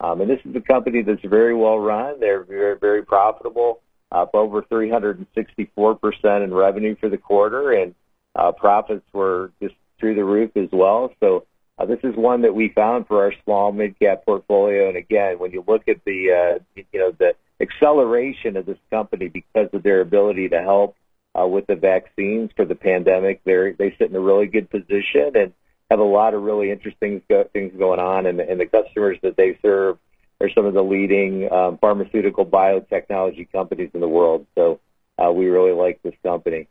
Um, 0.00 0.20
and 0.20 0.30
this 0.30 0.40
is 0.44 0.56
a 0.56 0.60
company 0.60 1.02
that's 1.02 1.24
very 1.24 1.54
well 1.54 1.78
run. 1.78 2.18
They're 2.20 2.42
very, 2.42 2.78
very 2.78 3.02
profitable, 3.04 3.80
up 4.10 4.34
over 4.34 4.62
364% 4.62 6.44
in 6.44 6.54
revenue 6.54 6.96
for 6.96 7.08
the 7.08 7.16
quarter, 7.16 7.72
and 7.72 7.94
uh, 8.34 8.52
profits 8.52 9.06
were 9.12 9.52
just 9.62 9.74
through 10.00 10.16
the 10.16 10.24
roof 10.24 10.50
as 10.56 10.68
well. 10.72 11.12
So 11.20 11.46
uh, 11.78 11.86
this 11.86 12.00
is 12.02 12.14
one 12.16 12.42
that 12.42 12.54
we 12.54 12.68
found 12.70 13.06
for 13.06 13.22
our 13.22 13.32
small 13.44 13.72
mid 13.72 13.98
cap 13.98 14.24
portfolio. 14.24 14.88
And 14.88 14.96
again, 14.96 15.38
when 15.38 15.52
you 15.52 15.64
look 15.66 15.88
at 15.88 16.04
the 16.04 16.58
uh, 16.58 16.58
you 16.74 17.00
know 17.00 17.12
the 17.12 17.34
acceleration 17.60 18.56
of 18.56 18.66
this 18.66 18.78
company 18.90 19.28
because 19.28 19.68
of 19.72 19.82
their 19.82 20.00
ability 20.00 20.48
to 20.50 20.60
help 20.60 20.96
uh, 21.38 21.46
with 21.46 21.66
the 21.66 21.74
vaccines 21.74 22.50
for 22.56 22.64
the 22.64 22.74
pandemic, 22.74 23.42
they 23.44 23.72
they 23.78 23.94
sit 23.98 24.10
in 24.10 24.16
a 24.16 24.20
really 24.20 24.46
good 24.46 24.70
position 24.70 25.32
and 25.34 25.52
have 25.90 26.00
a 26.00 26.04
lot 26.04 26.34
of 26.34 26.42
really 26.42 26.70
interesting 26.70 27.22
go- 27.28 27.48
things 27.52 27.72
going 27.78 28.00
on, 28.00 28.26
and, 28.26 28.40
and 28.40 28.60
the 28.60 28.66
customers 28.66 29.18
that 29.22 29.36
they 29.36 29.58
serve 29.62 29.98
are 30.40 30.50
some 30.54 30.66
of 30.66 30.74
the 30.74 30.82
leading 30.82 31.50
um, 31.52 31.78
pharmaceutical 31.78 32.44
biotechnology 32.44 33.50
companies 33.52 33.90
in 33.94 34.00
the 34.00 34.08
world. 34.08 34.46
So 34.54 34.80
uh, 35.18 35.30
we 35.30 35.46
really 35.46 35.72
like 35.72 36.00
this 36.02 36.14
company. 36.22 36.68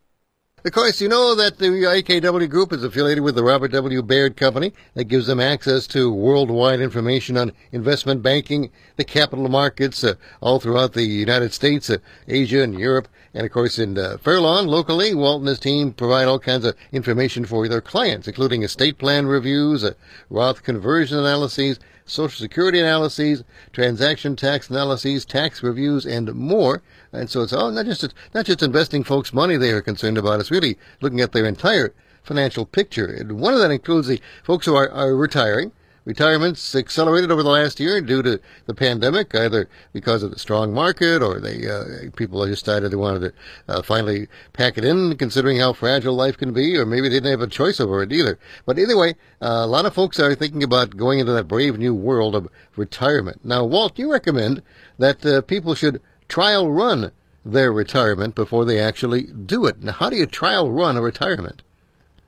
Of 0.65 0.71
course, 0.71 1.02
you 1.02 1.10
know 1.10 1.36
that 1.36 1.58
the 1.58 1.65
AKW 1.65 2.49
Group 2.49 2.71
is 2.71 2.86
affiliated 2.86 3.21
with 3.21 3.36
the 3.36 3.43
Robert 3.43 3.73
W. 3.73 4.02
Baird 4.02 4.38
Company. 4.38 4.71
That 4.93 5.10
gives 5.10 5.28
them 5.28 5.41
access 5.41 5.88
to 5.88 6.10
worldwide 6.10 6.80
information 6.80 7.36
on 7.36 7.52
investment 7.73 8.21
banking, 8.21 8.71
the 8.95 9.04
capital 9.04 9.49
markets, 9.49 10.06
uh, 10.06 10.13
all 10.39 10.62
throughout 10.62 10.93
the 10.93 11.04
United 11.04 11.52
States, 11.52 11.89
uh, 11.89 11.97
Asia, 12.30 12.63
and 12.63 12.80
Europe. 12.80 13.10
And 13.34 13.45
of 13.45 13.52
course, 13.52 13.78
in 13.78 13.97
uh, 13.97 14.15
Fairlawn, 14.23 14.67
locally, 14.67 15.13
Walt 15.13 15.41
and 15.41 15.49
his 15.49 15.60
team 15.60 15.91
provide 15.91 16.30
all 16.30 16.39
kinds 16.39 16.63
of 16.63 16.78
information 16.93 17.43
for 17.43 17.67
their 17.67 17.82
clients, 17.82 18.30
including 18.30 18.63
estate 18.63 18.97
plan 18.97 19.26
reviews, 19.26 19.84
uh, 19.84 19.95
Roth 20.30 20.63
conversion 20.63 21.19
analyses, 21.19 21.78
Social 22.06 22.38
Security 22.38 22.80
analyses, 22.80 23.44
transaction 23.72 24.36
tax 24.36 24.70
analyses, 24.70 25.26
tax 25.26 25.63
reviews, 25.63 26.06
and 26.06 26.34
more. 26.34 26.82
And 27.12 27.30
so 27.30 27.42
it's 27.42 27.54
all 27.54 27.72
not 27.72 27.86
just 27.86 28.13
not 28.34 28.46
just 28.46 28.62
investing 28.62 29.04
folks' 29.04 29.34
money 29.34 29.58
they 29.58 29.72
are 29.72 29.82
concerned 29.82 30.18
about. 30.18 30.39
It's 30.39 30.52
really 30.52 30.78
looking 31.02 31.22
at 31.22 31.32
their 31.32 31.46
entire 31.46 31.94
financial 32.24 32.66
picture. 32.66 33.06
And 33.06 33.39
one 33.39 33.54
of 33.54 33.60
that 33.60 33.72
includes 33.72 34.08
the 34.08 34.22
folks 34.44 34.66
who 34.66 34.76
are, 34.76 34.89
are 34.89 35.16
retiring 35.16 35.72
Retirements 36.06 36.76
accelerated 36.76 37.32
over 37.32 37.44
the 37.44 37.50
last 37.50 37.80
year 37.80 38.02
due 38.02 38.22
to 38.24 38.39
the 38.66 38.74
pandemic, 38.74 39.34
either 39.34 39.70
because 39.94 40.22
of 40.22 40.32
the 40.32 40.39
strong 40.39 40.74
market 40.74 41.22
or 41.22 41.39
they 41.39 41.66
uh, 41.70 42.12
people 42.18 42.46
decided 42.46 42.92
they 42.92 42.98
wanted 42.98 43.20
to 43.20 43.34
uh, 43.74 43.82
finally 43.82 44.28
pack 44.52 44.78
it 44.78 44.84
in, 44.84 45.16
considering 45.16 45.60
how 45.60 45.72
fragile 45.72 46.13
life 46.13 46.38
can 46.38 46.52
be, 46.52 46.78
or 46.78 46.86
maybe 46.86 47.08
they 47.08 47.16
didn't 47.16 47.32
have 47.32 47.42
a 47.42 47.48
choice 47.48 47.80
over 47.80 48.04
it 48.04 48.12
either. 48.12 48.38
But 48.66 48.78
either 48.78 48.98
way, 48.98 49.12
uh, 49.42 49.63
a 49.63 49.68
lot 49.68 49.86
of 49.86 49.94
folks 49.94 50.20
are 50.20 50.36
thinking 50.36 50.62
about 50.62 50.98
going 50.98 51.20
into 51.20 51.32
that 51.32 51.48
brave 51.48 51.80
new 51.80 51.96
world 51.96 52.36
of 52.36 52.50
retirement. 52.76 53.46
Now, 53.46 53.63
Walt, 53.63 53.98
you 53.98 54.12
recommend 54.12 54.62
that 54.98 55.26
uh, 55.26 55.42
people 55.42 55.74
should 55.74 56.02
trial 56.28 56.70
run 56.70 57.13
their 57.46 57.72
retirement 57.72 58.36
before 58.36 58.66
they 58.66 58.80
actually 58.80 59.24
do 59.24 59.66
it. 59.66 59.82
Now, 59.82 59.94
how 59.94 60.10
do 60.10 60.18
you 60.18 60.26
trial 60.26 60.70
run 60.70 60.98
a 60.98 61.02
retirement? 61.02 61.62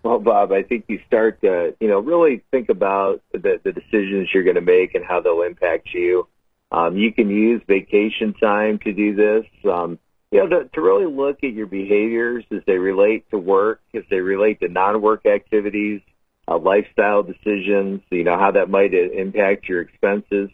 Well, 0.06 0.20
Bob, 0.20 0.52
I 0.52 0.62
think 0.62 0.86
you 0.88 1.00
start 1.08 1.42
to, 1.42 1.76
you 1.80 1.88
know, 1.88 1.98
really 1.98 2.44
think 2.52 2.70
about 2.70 3.24
the, 3.34 3.60
the 3.64 3.72
decisions 3.72 4.30
you're 4.32 4.44
going 4.44 4.54
to 4.54 4.62
make 4.62 4.94
and 4.94 5.04
how 5.04 5.20
they'll 5.20 5.42
impact 5.42 5.88
you. 5.96 6.28
Um, 6.72 6.96
you 6.96 7.12
can 7.12 7.28
use 7.28 7.64
vacation 7.68 8.36
time 8.36 8.78
to 8.84 8.94
do 8.94 9.16
this. 9.16 9.46
Um, 9.68 9.98
you 10.30 10.42
know, 10.42 10.48
to, 10.48 10.70
to 10.76 10.82
really 10.82 11.12
look 11.12 11.44
at 11.44 11.54
your 11.54 11.66
behaviors 11.66 12.46
as 12.52 12.62
they 12.68 12.78
relate 12.78 13.28
to 13.32 13.40
work, 13.40 13.82
as 13.96 14.04
they 14.12 14.20
relate 14.20 14.60
to 14.60 14.68
non-work 14.68 15.26
activities, 15.26 16.02
uh, 16.48 16.60
lifestyle 16.60 17.24
decisions, 17.24 18.02
you 18.12 18.26
know, 18.26 18.38
how 18.38 18.52
that 18.52 18.70
might 18.70 18.94
impact 18.94 19.68
your 19.68 19.82
expenses. 19.82 20.52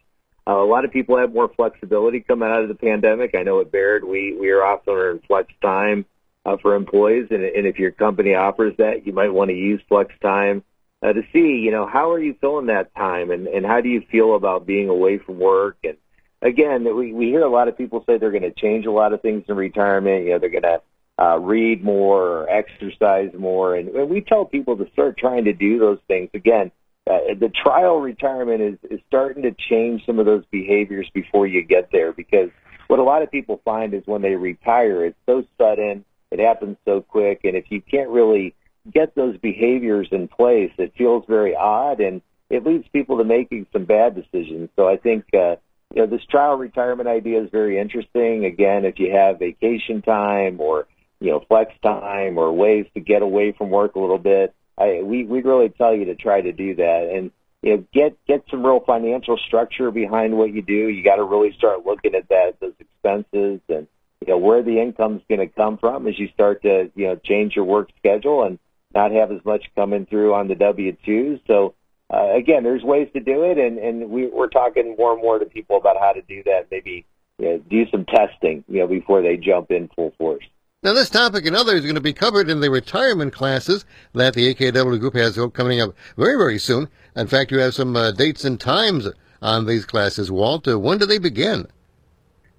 Uh, 0.47 0.63
a 0.63 0.65
lot 0.65 0.85
of 0.85 0.93
people 0.93 1.17
have 1.17 1.33
more 1.33 1.51
flexibility 1.57 2.21
coming 2.21 2.47
out 2.47 2.63
of 2.63 2.69
the 2.69 2.75
pandemic. 2.75 3.35
I 3.35 3.43
know 3.43 3.59
at 3.59 3.69
Baird, 3.69 4.05
we, 4.05 4.33
we 4.33 4.49
are 4.51 4.63
offering 4.63 5.19
flex 5.27 5.51
time 5.61 6.05
uh, 6.45 6.57
for 6.61 6.75
employees. 6.75 7.27
And, 7.29 7.43
and 7.43 7.65
if 7.65 7.79
your 7.79 7.91
company 7.91 8.33
offers 8.35 8.75
that, 8.77 9.05
you 9.05 9.13
might 9.13 9.33
want 9.33 9.49
to 9.49 9.55
use 9.55 9.81
flex 9.87 10.13
time 10.21 10.63
uh, 11.03 11.13
to 11.13 11.21
see, 11.33 11.59
you 11.59 11.71
know, 11.71 11.87
how 11.87 12.11
are 12.11 12.19
you 12.19 12.35
filling 12.39 12.67
that 12.67 12.93
time 12.95 13.31
and, 13.31 13.47
and 13.47 13.65
how 13.65 13.81
do 13.81 13.89
you 13.89 14.03
feel 14.11 14.35
about 14.35 14.65
being 14.65 14.89
away 14.89 15.17
from 15.17 15.39
work? 15.39 15.77
And 15.83 15.97
again, 16.41 16.83
we, 16.95 17.13
we 17.13 17.27
hear 17.27 17.43
a 17.43 17.49
lot 17.49 17.67
of 17.67 17.77
people 17.77 18.03
say 18.05 18.17
they're 18.17 18.31
going 18.31 18.43
to 18.43 18.51
change 18.51 18.85
a 18.85 18.91
lot 18.91 19.13
of 19.13 19.21
things 19.21 19.45
in 19.47 19.55
retirement. 19.55 20.25
You 20.25 20.31
know, 20.31 20.39
they're 20.39 20.49
going 20.49 20.63
to 20.63 20.81
uh, 21.19 21.37
read 21.37 21.83
more 21.83 22.21
or 22.21 22.49
exercise 22.49 23.31
more. 23.37 23.75
And, 23.75 23.89
and 23.89 24.09
we 24.09 24.21
tell 24.21 24.45
people 24.45 24.77
to 24.77 24.89
start 24.93 25.17
trying 25.17 25.45
to 25.45 25.53
do 25.53 25.79
those 25.79 25.99
things. 26.07 26.29
Again, 26.33 26.71
uh, 27.09 27.33
the 27.39 27.49
trial 27.49 27.99
retirement 27.99 28.61
is, 28.61 28.77
is 28.91 28.99
starting 29.07 29.43
to 29.43 29.51
change 29.69 30.05
some 30.05 30.19
of 30.19 30.25
those 30.25 30.43
behaviors 30.51 31.09
before 31.13 31.47
you 31.47 31.63
get 31.63 31.89
there 31.91 32.11
because 32.13 32.49
what 32.87 32.99
a 32.99 33.03
lot 33.03 33.23
of 33.23 33.31
people 33.31 33.59
find 33.65 33.93
is 33.93 34.03
when 34.05 34.21
they 34.21 34.35
retire, 34.35 35.05
it's 35.05 35.17
so 35.25 35.43
sudden 35.57 36.05
it 36.31 36.39
happens 36.39 36.77
so 36.85 37.01
quick, 37.01 37.41
and 37.43 37.55
if 37.55 37.65
you 37.69 37.81
can't 37.81 38.09
really 38.09 38.55
get 38.91 39.15
those 39.15 39.37
behaviors 39.37 40.07
in 40.11 40.27
place, 40.27 40.71
it 40.77 40.93
feels 40.97 41.25
very 41.27 41.55
odd, 41.55 41.99
and 41.99 42.21
it 42.49 42.65
leads 42.65 42.87
people 42.89 43.17
to 43.17 43.23
making 43.23 43.67
some 43.71 43.85
bad 43.85 44.15
decisions. 44.15 44.69
So 44.75 44.87
I 44.87 44.97
think 44.97 45.25
uh, 45.33 45.57
you 45.93 46.01
know 46.01 46.07
this 46.07 46.25
trial 46.29 46.55
retirement 46.55 47.09
idea 47.09 47.43
is 47.43 47.49
very 47.51 47.79
interesting. 47.79 48.45
Again, 48.45 48.85
if 48.85 48.99
you 48.99 49.11
have 49.11 49.39
vacation 49.39 50.01
time 50.01 50.59
or 50.59 50.87
you 51.19 51.31
know 51.31 51.43
flex 51.47 51.73
time 51.83 52.37
or 52.37 52.51
ways 52.51 52.85
to 52.93 52.99
get 52.99 53.21
away 53.21 53.51
from 53.51 53.69
work 53.69 53.95
a 53.95 53.99
little 53.99 54.17
bit, 54.17 54.53
I, 54.77 55.01
we 55.03 55.25
we 55.25 55.41
really 55.41 55.69
tell 55.69 55.95
you 55.95 56.05
to 56.05 56.15
try 56.15 56.41
to 56.41 56.51
do 56.51 56.75
that 56.75 57.11
and 57.13 57.31
you 57.61 57.75
know 57.75 57.85
get 57.93 58.17
get 58.25 58.43
some 58.49 58.65
real 58.65 58.79
financial 58.79 59.37
structure 59.37 59.91
behind 59.91 60.37
what 60.37 60.53
you 60.53 60.61
do. 60.61 60.87
You 60.89 61.03
got 61.03 61.17
to 61.17 61.23
really 61.23 61.53
start 61.57 61.85
looking 61.85 62.15
at 62.15 62.29
that 62.29 62.59
those 62.59 62.73
expenses 62.79 63.59
and 63.69 63.87
you 64.21 64.33
know 64.33 64.37
where 64.37 64.63
the 64.63 64.79
income's 64.79 65.21
going 65.27 65.39
to 65.39 65.47
come 65.47 65.77
from 65.77 66.07
as 66.07 66.17
you 66.17 66.29
start 66.33 66.61
to 66.63 66.91
you 66.95 67.07
know 67.07 67.15
change 67.15 67.55
your 67.55 67.65
work 67.65 67.89
schedule 67.97 68.43
and 68.43 68.59
not 68.93 69.11
have 69.11 69.31
as 69.31 69.43
much 69.45 69.65
coming 69.75 70.05
through 70.05 70.33
on 70.33 70.47
the 70.47 70.55
W 70.55 70.95
twos. 71.05 71.39
So 71.47 71.75
uh, 72.13 72.33
again, 72.35 72.63
there's 72.63 72.83
ways 72.83 73.09
to 73.13 73.19
do 73.19 73.43
it, 73.43 73.57
and 73.57 73.77
and 73.79 74.09
we, 74.09 74.27
we're 74.27 74.49
talking 74.49 74.95
more 74.97 75.13
and 75.13 75.21
more 75.21 75.39
to 75.39 75.45
people 75.45 75.77
about 75.77 75.97
how 75.99 76.11
to 76.11 76.21
do 76.21 76.43
that. 76.43 76.67
Maybe 76.69 77.05
you 77.39 77.45
know, 77.45 77.57
do 77.69 77.85
some 77.89 78.05
testing, 78.05 78.63
you 78.67 78.79
know, 78.79 78.87
before 78.87 79.21
they 79.21 79.37
jump 79.37 79.71
in 79.71 79.89
full 79.95 80.13
force. 80.17 80.43
Now, 80.83 80.93
this 80.93 81.11
topic 81.11 81.45
and 81.45 81.55
others 81.55 81.81
are 81.81 81.83
going 81.83 81.95
to 81.95 82.01
be 82.01 82.13
covered 82.13 82.49
in 82.49 82.59
the 82.59 82.71
retirement 82.71 83.33
classes 83.33 83.85
that 84.13 84.33
the 84.33 84.53
AKW 84.53 84.99
group 84.99 85.13
has 85.13 85.39
coming 85.53 85.79
up 85.79 85.95
very, 86.17 86.37
very 86.37 86.57
soon. 86.57 86.87
In 87.15 87.27
fact, 87.27 87.51
you 87.51 87.59
have 87.59 87.75
some 87.75 87.95
uh, 87.95 88.11
dates 88.11 88.43
and 88.45 88.59
times 88.59 89.07
on 89.43 89.67
these 89.67 89.85
classes, 89.85 90.31
Walt. 90.31 90.67
Uh, 90.67 90.79
when 90.79 90.97
do 90.97 91.05
they 91.05 91.19
begin? 91.19 91.67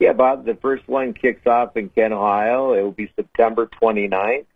Yeah, 0.02 0.14
Bob, 0.14 0.44
the 0.44 0.58
first 0.60 0.88
one 0.88 1.14
kicks 1.14 1.46
off 1.46 1.76
in 1.76 1.88
Kent, 1.88 2.12
Ohio. 2.12 2.72
It 2.72 2.82
will 2.82 2.90
be 2.90 3.12
September 3.14 3.70
29th, 3.80 4.46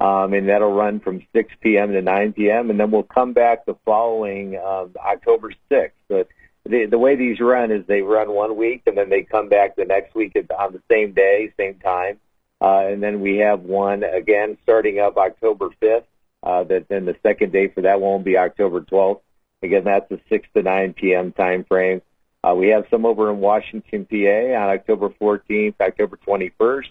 um, 0.00 0.32
and 0.32 0.48
that'll 0.48 0.72
run 0.72 0.98
from 1.00 1.26
6 1.36 1.54
p.m. 1.60 1.92
to 1.92 2.00
9 2.00 2.32
p.m., 2.32 2.70
and 2.70 2.80
then 2.80 2.90
we'll 2.90 3.02
come 3.02 3.34
back 3.34 3.66
the 3.66 3.76
following 3.84 4.56
um, 4.56 4.94
October 4.96 5.52
6th. 5.70 5.90
But 6.08 6.28
the, 6.64 6.86
the 6.86 6.96
way 6.96 7.16
these 7.16 7.38
run 7.38 7.70
is 7.70 7.84
they 7.86 8.00
run 8.00 8.30
one 8.30 8.56
week, 8.56 8.84
and 8.86 8.96
then 8.96 9.10
they 9.10 9.24
come 9.24 9.50
back 9.50 9.76
the 9.76 9.84
next 9.84 10.14
week 10.14 10.32
on 10.58 10.72
the 10.72 10.80
same 10.90 11.12
day, 11.12 11.52
same 11.58 11.74
time. 11.80 12.18
Uh, 12.58 12.86
and 12.86 13.02
then 13.02 13.20
we 13.20 13.36
have 13.36 13.60
one 13.60 14.02
again 14.02 14.56
starting 14.62 15.00
up 15.00 15.18
October 15.18 15.68
5th. 15.82 16.04
Uh, 16.42 16.64
that 16.64 16.88
then 16.88 17.04
the 17.04 17.16
second 17.22 17.52
day 17.52 17.68
for 17.68 17.82
that 17.82 18.00
one 18.00 18.12
will 18.12 18.18
be 18.20 18.38
October 18.38 18.80
12th. 18.80 19.20
Again, 19.62 19.84
that's 19.84 20.10
a 20.10 20.18
6 20.30 20.48
to 20.56 20.62
9 20.62 20.94
p.m. 20.94 21.32
time 21.32 21.64
frame. 21.64 22.00
Uh, 22.48 22.54
we 22.54 22.68
have 22.68 22.84
some 22.90 23.04
over 23.04 23.30
in 23.30 23.40
Washington, 23.40 24.06
PA, 24.06 24.56
on 24.56 24.70
October 24.70 25.10
14th, 25.20 25.74
October 25.80 26.18
21st, 26.26 26.86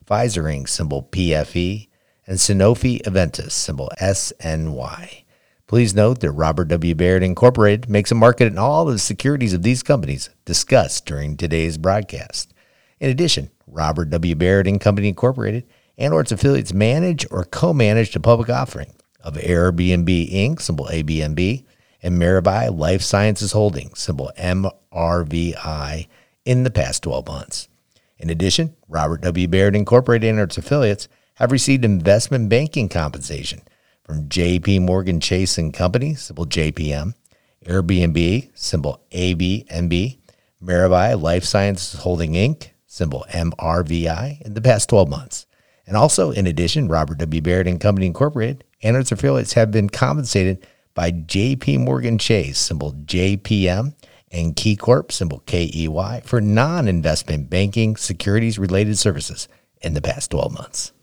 Pfizer 0.05 0.43
Inc., 0.43 0.69
symbol 0.69 1.09
PFE. 1.11 1.89
And 2.25 2.37
Sanofi 2.37 3.01
Aventis, 3.01 3.51
symbol 3.51 3.91
SNY. 3.99 5.25
Please 5.67 5.93
note 5.93 6.21
that 6.21 6.31
Robert 6.31 6.69
W. 6.69 6.95
Baird 6.95 7.21
Incorporated 7.21 7.89
makes 7.89 8.13
a 8.13 8.15
market 8.15 8.47
in 8.47 8.57
all 8.57 8.87
of 8.87 8.93
the 8.93 8.99
securities 8.99 9.51
of 9.51 9.63
these 9.63 9.83
companies 9.83 10.29
discussed 10.45 11.05
during 11.05 11.35
today's 11.35 11.77
broadcast. 11.77 12.53
In 13.01 13.09
addition, 13.09 13.51
Robert 13.67 14.09
W. 14.09 14.35
Baird 14.35 14.67
and 14.67 14.79
Company 14.79 15.09
Incorporated 15.09 15.65
and 15.97 16.13
or 16.13 16.21
its 16.21 16.31
affiliates 16.31 16.73
manage 16.73 17.25
or 17.31 17.45
co-manage 17.45 18.13
the 18.13 18.19
public 18.19 18.49
offering 18.49 18.93
of 19.23 19.35
Airbnb 19.35 20.31
Inc., 20.31 20.61
symbol 20.61 20.87
ABNB, 20.87 21.63
and 22.01 22.19
Maravai 22.19 22.75
Life 22.75 23.01
Sciences 23.01 23.51
Holdings, 23.51 23.99
symbol 23.99 24.31
MRVI, 24.37 26.07
in 26.45 26.63
the 26.63 26.71
past 26.71 27.03
12 27.03 27.27
months. 27.27 27.67
In 28.17 28.29
addition, 28.29 28.75
Robert 28.87 29.21
W. 29.21 29.47
Baird 29.47 29.75
Incorporated 29.75 30.29
and 30.29 30.39
its 30.39 30.57
affiliates 30.57 31.07
have 31.35 31.51
received 31.51 31.85
investment 31.85 32.49
banking 32.49 32.89
compensation 32.89 33.61
from 34.03 34.27
JP 34.27 34.81
Morgan 34.81 35.19
Chase 35.19 35.57
and 35.57 35.73
Company, 35.73 36.15
symbol 36.15 36.45
JPM, 36.45 37.13
Airbnb, 37.65 38.49
symbol 38.53 39.01
ABNB, 39.11 40.19
Maravai 40.63 41.19
Life 41.19 41.43
Sciences 41.43 41.99
Holding 42.01 42.33
Inc., 42.33 42.69
symbol 42.85 43.25
MRVI, 43.29 44.41
in 44.41 44.53
the 44.53 44.61
past 44.61 44.89
12 44.89 45.09
months. 45.09 45.45
And 45.91 45.97
also, 45.97 46.31
in 46.31 46.47
addition, 46.47 46.87
Robert 46.87 47.17
W. 47.17 47.41
Baird 47.41 47.67
and 47.67 47.77
Company 47.77 48.05
Incorporated 48.05 48.63
and 48.81 48.95
its 48.95 49.11
affiliates 49.11 49.51
have 49.53 49.71
been 49.71 49.89
compensated 49.89 50.65
by 50.93 51.11
JP 51.11 51.81
Morgan 51.81 52.17
Chase, 52.17 52.57
symbol 52.59 52.93
JPM, 52.93 53.93
and 54.31 54.55
KeyCorp, 54.55 55.11
symbol 55.11 55.39
KEY, 55.39 56.21
for 56.23 56.39
non 56.39 56.87
investment 56.87 57.49
banking 57.49 57.97
securities 57.97 58.57
related 58.57 58.97
services 58.97 59.49
in 59.81 59.93
the 59.93 60.01
past 60.01 60.31
12 60.31 60.53
months. 60.53 60.93